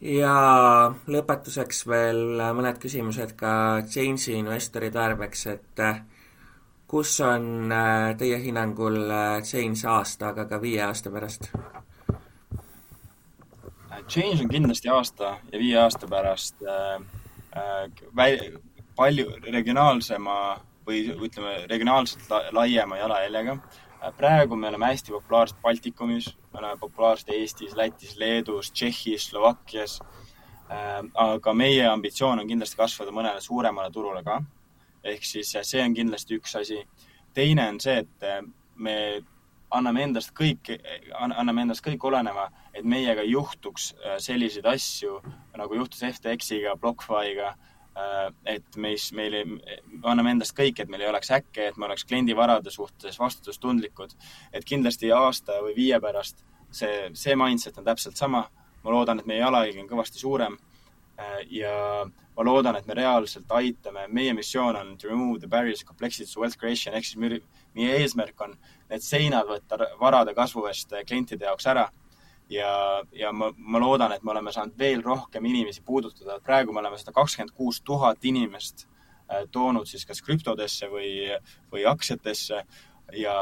ja 0.00 0.34
lõpetuseks 1.06 1.84
veel 1.86 2.42
mõned 2.54 2.78
küsimused 2.82 3.36
ka 3.38 3.82
Change'i 3.86 4.40
investori 4.42 4.90
tarbeks, 4.90 5.46
et 5.54 5.84
kus 6.90 7.20
on 7.20 7.70
teie 8.18 8.42
hinnangul 8.42 8.98
Change 9.42 9.86
aasta, 9.86 10.34
aga 10.34 10.48
ka 10.50 10.60
viie 10.62 10.82
aasta 10.82 11.14
pärast? 11.14 11.52
Change 14.08 14.42
on 14.42 14.48
kindlasti 14.48 14.88
aasta 14.88 15.36
ja 15.52 15.58
viie 15.58 15.76
aasta 15.78 16.08
pärast 16.08 16.62
äh, 16.64 17.00
äh, 17.56 18.52
palju 18.96 19.32
regionaalsema 19.44 20.36
või 20.88 21.02
ütleme, 21.12 21.66
regionaalselt 21.68 22.30
la 22.30 22.40
laiema 22.52 22.96
jalajäljega 22.96 23.58
äh,. 23.58 24.12
praegu 24.16 24.56
me 24.56 24.68
oleme 24.68 24.86
hästi 24.86 25.12
populaarsed 25.12 25.60
Baltikumis, 25.62 26.30
me 26.52 26.62
oleme 26.62 26.80
populaarsed 26.80 27.28
Eestis, 27.34 27.76
Lätis, 27.76 28.16
Leedus, 28.16 28.72
Tšehhis, 28.72 29.28
Slovakkias 29.30 30.00
äh,. 30.00 31.04
aga 31.14 31.54
meie 31.54 31.86
ambitsioon 31.86 32.40
on 32.40 32.48
kindlasti 32.48 32.76
kasvada 32.76 33.12
mõnele 33.12 33.40
suuremale 33.40 33.92
turule 33.92 34.24
ka 34.24 34.40
ehk 35.04 35.24
siis 35.24 35.52
see 35.62 35.82
on 35.84 35.94
kindlasti 35.94 36.38
üks 36.40 36.56
asi. 36.56 36.86
teine 37.34 37.68
on 37.68 37.80
see, 37.80 37.98
et 37.98 38.46
me 38.74 39.22
anname 39.70 40.02
endast 40.02 40.32
kõik, 40.34 40.70
anname 41.14 41.62
endast 41.62 41.84
kõik 41.84 42.04
oleneva, 42.08 42.48
et 42.78 42.86
meiega 42.86 43.24
ei 43.24 43.32
juhtuks 43.32 43.92
selliseid 44.22 44.66
asju, 44.66 45.18
nagu 45.58 45.74
juhtus 45.74 46.04
FTX-iga, 46.06 46.76
BlockFi'ga 46.80 47.54
Äh, 47.98 48.32
et 48.54 48.76
meis, 48.76 49.08
meil 49.16 49.34
ei, 49.34 49.56
anname 50.06 50.30
endast 50.36 50.54
kõik, 50.54 50.78
et 50.78 50.90
meil 50.92 51.02
ei 51.02 51.08
oleks 51.10 51.32
häkke, 51.32 51.64
et 51.70 51.78
me 51.80 51.88
oleks 51.88 52.04
kliendi 52.06 52.36
varade 52.36 52.70
suhtes 52.70 53.18
vastutustundlikud. 53.18 54.14
et 54.52 54.64
kindlasti 54.64 55.10
aasta 55.12 55.58
või 55.64 55.74
viie 55.76 55.98
pärast 56.00 56.44
see, 56.70 57.08
see 57.18 57.34
mindset 57.36 57.78
on 57.78 57.88
täpselt 57.88 58.16
sama. 58.16 58.44
ma 58.84 58.90
loodan, 58.94 59.18
et 59.18 59.26
meie 59.26 59.40
jalajälg 59.40 59.80
on 59.82 59.88
kõvasti 59.90 60.20
suurem. 60.22 60.54
Äh, 61.18 61.40
ja 61.50 61.72
ma 62.36 62.44
loodan, 62.44 62.76
et 62.76 62.86
me 62.86 62.94
reaalselt 62.94 63.50
aitame, 63.50 64.06
meie 64.08 64.34
missioon 64.34 64.76
on 64.76 64.96
to 64.96 65.08
remove 65.08 65.40
the 65.40 65.48
barriers 65.48 65.82
complexity 65.84 66.32
to 66.32 66.40
wealth 66.40 66.58
creation 66.58 66.94
ehk 66.94 67.04
siis 67.04 67.42
meie 67.74 67.96
eesmärk 67.98 68.40
on 68.40 68.54
need 68.90 69.02
seinad 69.02 69.48
võtta 69.48 69.90
varade 70.00 70.34
kasvu 70.34 70.68
eest 70.70 70.94
klientide 71.06 71.50
jaoks 71.50 71.66
ära 71.66 71.88
ja, 72.50 73.04
ja 73.12 73.32
ma, 73.32 73.52
ma 73.56 73.80
loodan, 73.80 74.12
et 74.12 74.22
me 74.24 74.32
oleme 74.32 74.52
saanud 74.52 74.78
veel 74.78 75.02
rohkem 75.04 75.44
inimesi 75.44 75.82
puudutada, 75.84 76.38
praegu 76.44 76.72
me 76.72 76.82
oleme 76.82 76.98
sada 76.98 77.14
kakskümmend 77.16 77.54
kuus 77.56 77.80
tuhat 77.84 78.24
inimest 78.24 78.86
äh, 79.30 79.44
toonud 79.52 79.88
siis 79.88 80.06
kas 80.08 80.22
krüptodesse 80.24 80.90
või, 80.92 81.10
või 81.72 81.86
aktsiatesse. 81.88 82.62
Ja, 83.16 83.34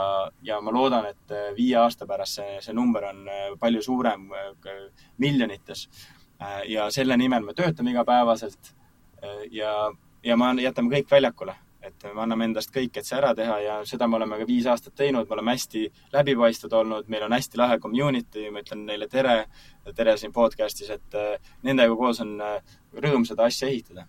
ja 0.47 0.61
ma 0.63 0.71
loodan, 0.71 1.09
et 1.11 1.33
äh, 1.35 1.49
viie 1.57 1.75
aasta 1.81 2.07
pärast 2.07 2.39
see, 2.39 2.59
see 2.63 2.75
number 2.75 3.09
on 3.09 3.25
äh, 3.27 3.49
palju 3.61 3.83
suurem, 3.83 4.29
miljonites. 5.19 5.89
ja 6.69 6.91
selle 6.93 7.17
nimel 7.17 7.41
me 7.41 7.55
töötame 7.57 7.91
igapäevaselt 7.91 8.75
ja, 9.51 9.71
ja 10.23 10.37
me 10.37 10.51
jätame 10.61 10.93
kõik 10.93 11.09
väljakule 11.11 11.55
et 11.87 12.07
me 12.15 12.23
anname 12.23 12.49
endast 12.51 12.73
kõik, 12.75 12.99
et 12.99 13.07
see 13.07 13.17
ära 13.19 13.33
teha 13.37 13.57
ja 13.63 13.77
seda 13.89 14.09
me 14.11 14.19
oleme 14.19 14.39
ka 14.41 14.49
viis 14.49 14.67
aastat 14.71 14.97
teinud, 14.99 15.29
me 15.29 15.37
oleme 15.37 15.55
hästi 15.55 15.85
läbipaistvad 16.15 16.77
olnud, 16.81 17.09
meil 17.13 17.27
on 17.27 17.37
hästi 17.37 17.61
lahe 17.61 17.79
community, 17.83 18.49
ma 18.51 18.63
ütlen 18.65 18.85
neile 18.89 19.09
tere, 19.13 19.37
tere 19.95 20.17
siin 20.21 20.35
podcast'is, 20.35 20.93
et 20.97 21.19
äh, 21.19 21.51
nendega 21.67 21.97
koos 21.99 22.21
on 22.25 22.37
äh, 22.43 22.79
rõõm 23.07 23.27
seda 23.29 23.47
asja 23.51 23.69
ehitada 23.71 24.07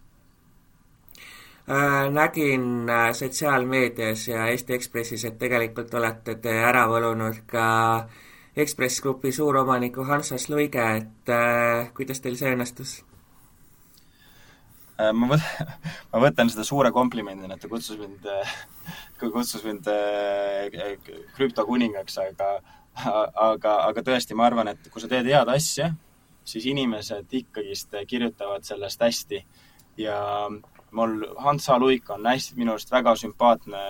äh,. 1.67 2.07
nägin 2.13 2.87
sotsiaalmeedias 3.13 4.27
ja 4.27 4.47
Eesti 4.53 4.77
Ekspressis, 4.77 5.25
et 5.25 5.37
tegelikult 5.39 5.93
olete 5.93 6.37
te 6.41 6.55
ära 6.69 6.87
võlunud 6.89 7.43
ka 7.47 7.67
Ekspress 8.57 9.03
Grupi 9.05 9.31
suuromaniku 9.31 10.03
Hans 10.03 10.31
H. 10.33 10.49
Luige, 10.49 10.85
et 10.97 11.29
äh, 11.29 11.93
kuidas 11.93 12.23
teil 12.23 12.39
see 12.39 12.55
õnnestus? 12.55 13.03
Äh, 14.97 15.13
ma 15.13 15.29
võt-, 15.29 15.45
ma 16.11 16.21
võtan 16.23 16.49
seda 16.49 16.65
suure 16.65 16.91
komplimendina, 16.93 17.55
et 17.55 17.61
ta 17.61 17.69
kutsus 17.69 17.99
mind, 18.01 18.25
äh, 18.33 18.55
kutsus 19.21 19.61
mind 19.65 19.89
äh, 19.93 20.97
krüptokuningaks, 21.37 22.17
aga 22.23 22.57
aga, 22.97 23.75
aga 23.85 24.01
tõesti, 24.01 24.33
ma 24.33 24.47
arvan, 24.47 24.71
et 24.71 24.87
kui 24.89 25.03
sa 25.03 25.09
teed 25.11 25.27
head 25.29 25.49
asja, 25.53 25.91
siis 26.47 26.65
inimesed 26.65 27.29
ikkagist 27.39 27.93
kirjutavad 28.09 28.65
sellest 28.65 29.03
hästi. 29.05 29.43
ja 30.01 30.17
mul 30.97 31.13
Hans 31.43 31.67
H. 31.69 31.77
Luik 31.77 32.09
on 32.09 32.25
hästi, 32.25 32.55
minu 32.57 32.73
arust 32.73 32.89
väga 32.89 33.13
sümpaatne 33.21 33.83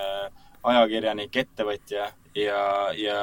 ajakirjanik, 0.68 1.40
ettevõtja 1.40 2.10
ja, 2.36 2.62
ja 3.00 3.22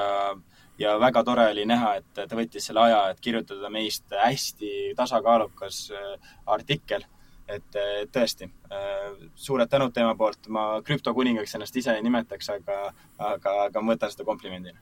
ja 0.79 0.97
väga 0.99 1.23
tore 1.25 1.51
oli 1.53 1.66
näha, 1.68 1.97
et 2.01 2.16
ta 2.16 2.37
võttis 2.37 2.64
selle 2.64 2.81
aja, 2.88 3.03
et 3.12 3.20
kirjutada 3.20 3.68
meist 3.70 4.09
hästi 4.25 4.94
tasakaalukas 4.97 5.90
artikkel 6.47 7.05
et 7.48 7.76
tõesti, 8.12 8.48
äh, 8.72 9.28
suured 9.35 9.68
tänud 9.70 9.92
tema 9.92 10.14
poolt, 10.16 10.48
ma 10.48 10.80
krüptokuningaks 10.85 11.54
ennast 11.54 11.76
ise 11.76 11.92
ei 11.96 12.02
nimetaks, 12.04 12.50
aga, 12.57 12.78
aga, 13.18 13.54
aga 13.66 13.83
ma 13.83 13.94
võtan 13.94 14.12
seda 14.12 14.24
komplimendina. 14.24 14.78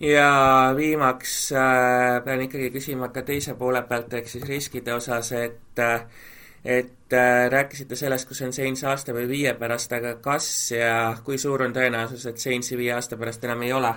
ja 0.00 0.30
viimaks 0.76 1.52
äh, 1.52 2.24
pean 2.24 2.46
ikkagi 2.46 2.70
küsima 2.70 3.08
ka 3.12 3.22
teise 3.22 3.54
poole 3.54 3.82
pealt, 3.82 4.12
ehk 4.14 4.28
siis 4.28 4.48
riskide 4.48 4.94
osas, 4.94 5.32
et 5.32 5.84
et 6.64 7.12
äh, 7.12 7.50
rääkisite 7.50 7.96
sellest, 7.96 8.28
kus 8.28 8.42
on 8.42 8.52
Saints 8.52 8.84
aasta 8.84 9.12
või 9.14 9.28
viie 9.28 9.54
pärast, 9.54 9.92
aga 9.92 10.16
kas 10.22 10.72
ja 10.72 11.16
kui 11.24 11.38
suur 11.38 11.62
on 11.62 11.72
tõenäosus, 11.72 12.26
et 12.26 12.38
Saintsi 12.38 12.76
viie 12.76 12.92
aasta 12.96 13.16
pärast 13.16 13.44
enam 13.44 13.62
ei 13.62 13.72
ole? 13.72 13.92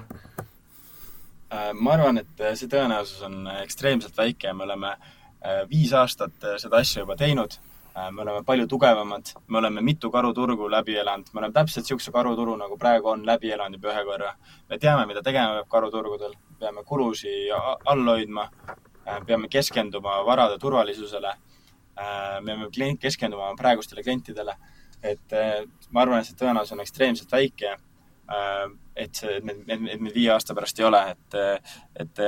Äh, 1.51 1.71
ma 1.73 1.95
arvan, 1.95 2.21
et 2.21 2.45
see 2.56 2.69
tõenäosus 2.69 3.23
on 3.25 3.47
ekstreemselt 3.63 4.17
väike 4.17 4.47
ja 4.47 4.54
me 4.54 4.63
oleme 4.63 4.93
äh, 4.93 5.10
Äh, 5.12 5.20
viis 5.69 5.93
aastat 5.93 6.43
äh, 6.43 6.58
seda 6.62 6.82
asja 6.82 7.01
juba 7.01 7.15
teinud, 7.17 7.56
äh, 7.95 8.10
me 8.12 8.21
oleme 8.21 8.43
palju 8.45 8.67
tugevamad, 8.69 9.34
me 9.47 9.58
oleme 9.58 9.82
mitu 9.82 10.12
karuturgu 10.12 10.69
läbi 10.71 10.97
elanud, 11.01 11.32
me 11.34 11.41
oleme 11.41 11.54
täpselt 11.54 11.86
niisuguse 11.86 12.13
karuturu, 12.13 12.56
nagu 12.60 12.77
praegu 12.77 13.10
on, 13.15 13.25
läbi 13.25 13.51
elanud 13.51 13.80
juba 13.80 13.93
ühe 13.93 14.04
korra. 14.06 14.36
me 14.69 14.77
teame, 14.77 15.06
mida 15.10 15.23
tegema 15.25 15.58
peab 15.60 15.69
karuturgudel, 15.69 16.36
peame 16.60 16.84
kulusi 16.86 17.34
all 17.51 18.06
hoidma, 18.13 18.49
peame 19.25 19.49
keskenduma 19.49 20.21
varade 20.25 20.60
turvalisusele, 20.60 21.34
me 22.41 22.58
peame 22.77 22.97
keskenduma 23.01 23.56
praegustele 23.58 24.04
klientidele, 24.04 24.56
et 25.04 25.34
ma 25.89 26.01
arvan, 26.01 26.21
et 26.21 26.30
see 26.30 26.38
tõenäosus 26.38 26.77
on 26.77 26.86
ekstreemselt 26.86 27.32
väike, 27.34 27.75
et 28.95 29.15
see, 29.17 29.38
et 29.39 29.43
me, 29.43 29.58
et 29.67 29.99
me 29.99 30.13
viie 30.13 30.30
aasta 30.32 30.54
pärast 30.54 30.80
ei 30.80 30.86
ole, 30.86 31.01
et, 31.15 31.39
et 32.06 32.21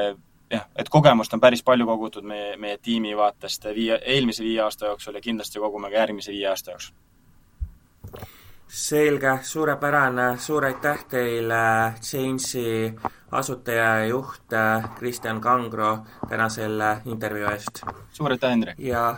jah, 0.51 0.67
et 0.75 0.89
kogemust 0.89 1.34
on 1.34 1.39
päris 1.39 1.63
palju 1.63 1.86
kogutud 1.86 2.25
meie, 2.27 2.58
meie 2.58 2.77
tiimi 2.77 3.15
vaatest 3.17 3.65
viie, 3.75 3.99
eelmise 4.06 4.43
viie 4.43 4.62
aasta 4.62 4.91
jooksul 4.91 5.15
ja 5.15 5.21
kindlasti 5.21 5.60
kogume 5.60 5.89
ka 5.89 5.97
järgmise 5.97 6.32
viie 6.32 6.47
aasta 6.49 6.71
jooksul. 6.71 6.95
selge, 8.67 9.38
suurepärane, 9.41 10.38
suur 10.38 10.65
aitäh 10.65 11.06
teile, 11.10 11.93
Change'i 12.01 12.93
asutaja 13.32 13.84
ja 13.99 14.06
juht 14.06 14.56
Kristjan 14.95 15.41
Kangro 15.41 15.97
täna 16.29 16.49
selle 16.49 16.97
intervjuu 17.06 17.49
eest! 17.49 17.84
suur 18.12 18.32
aitäh, 18.32 18.49
Hendrik! 18.49 18.79
ja, 18.79 19.15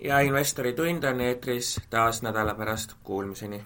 ja 0.00 0.20
investori 0.20 0.72
tund 0.72 1.04
on 1.04 1.20
eetris 1.20 1.80
taas 1.90 2.22
nädala 2.22 2.54
pärast, 2.54 2.94
kuulmiseni! 3.02 3.64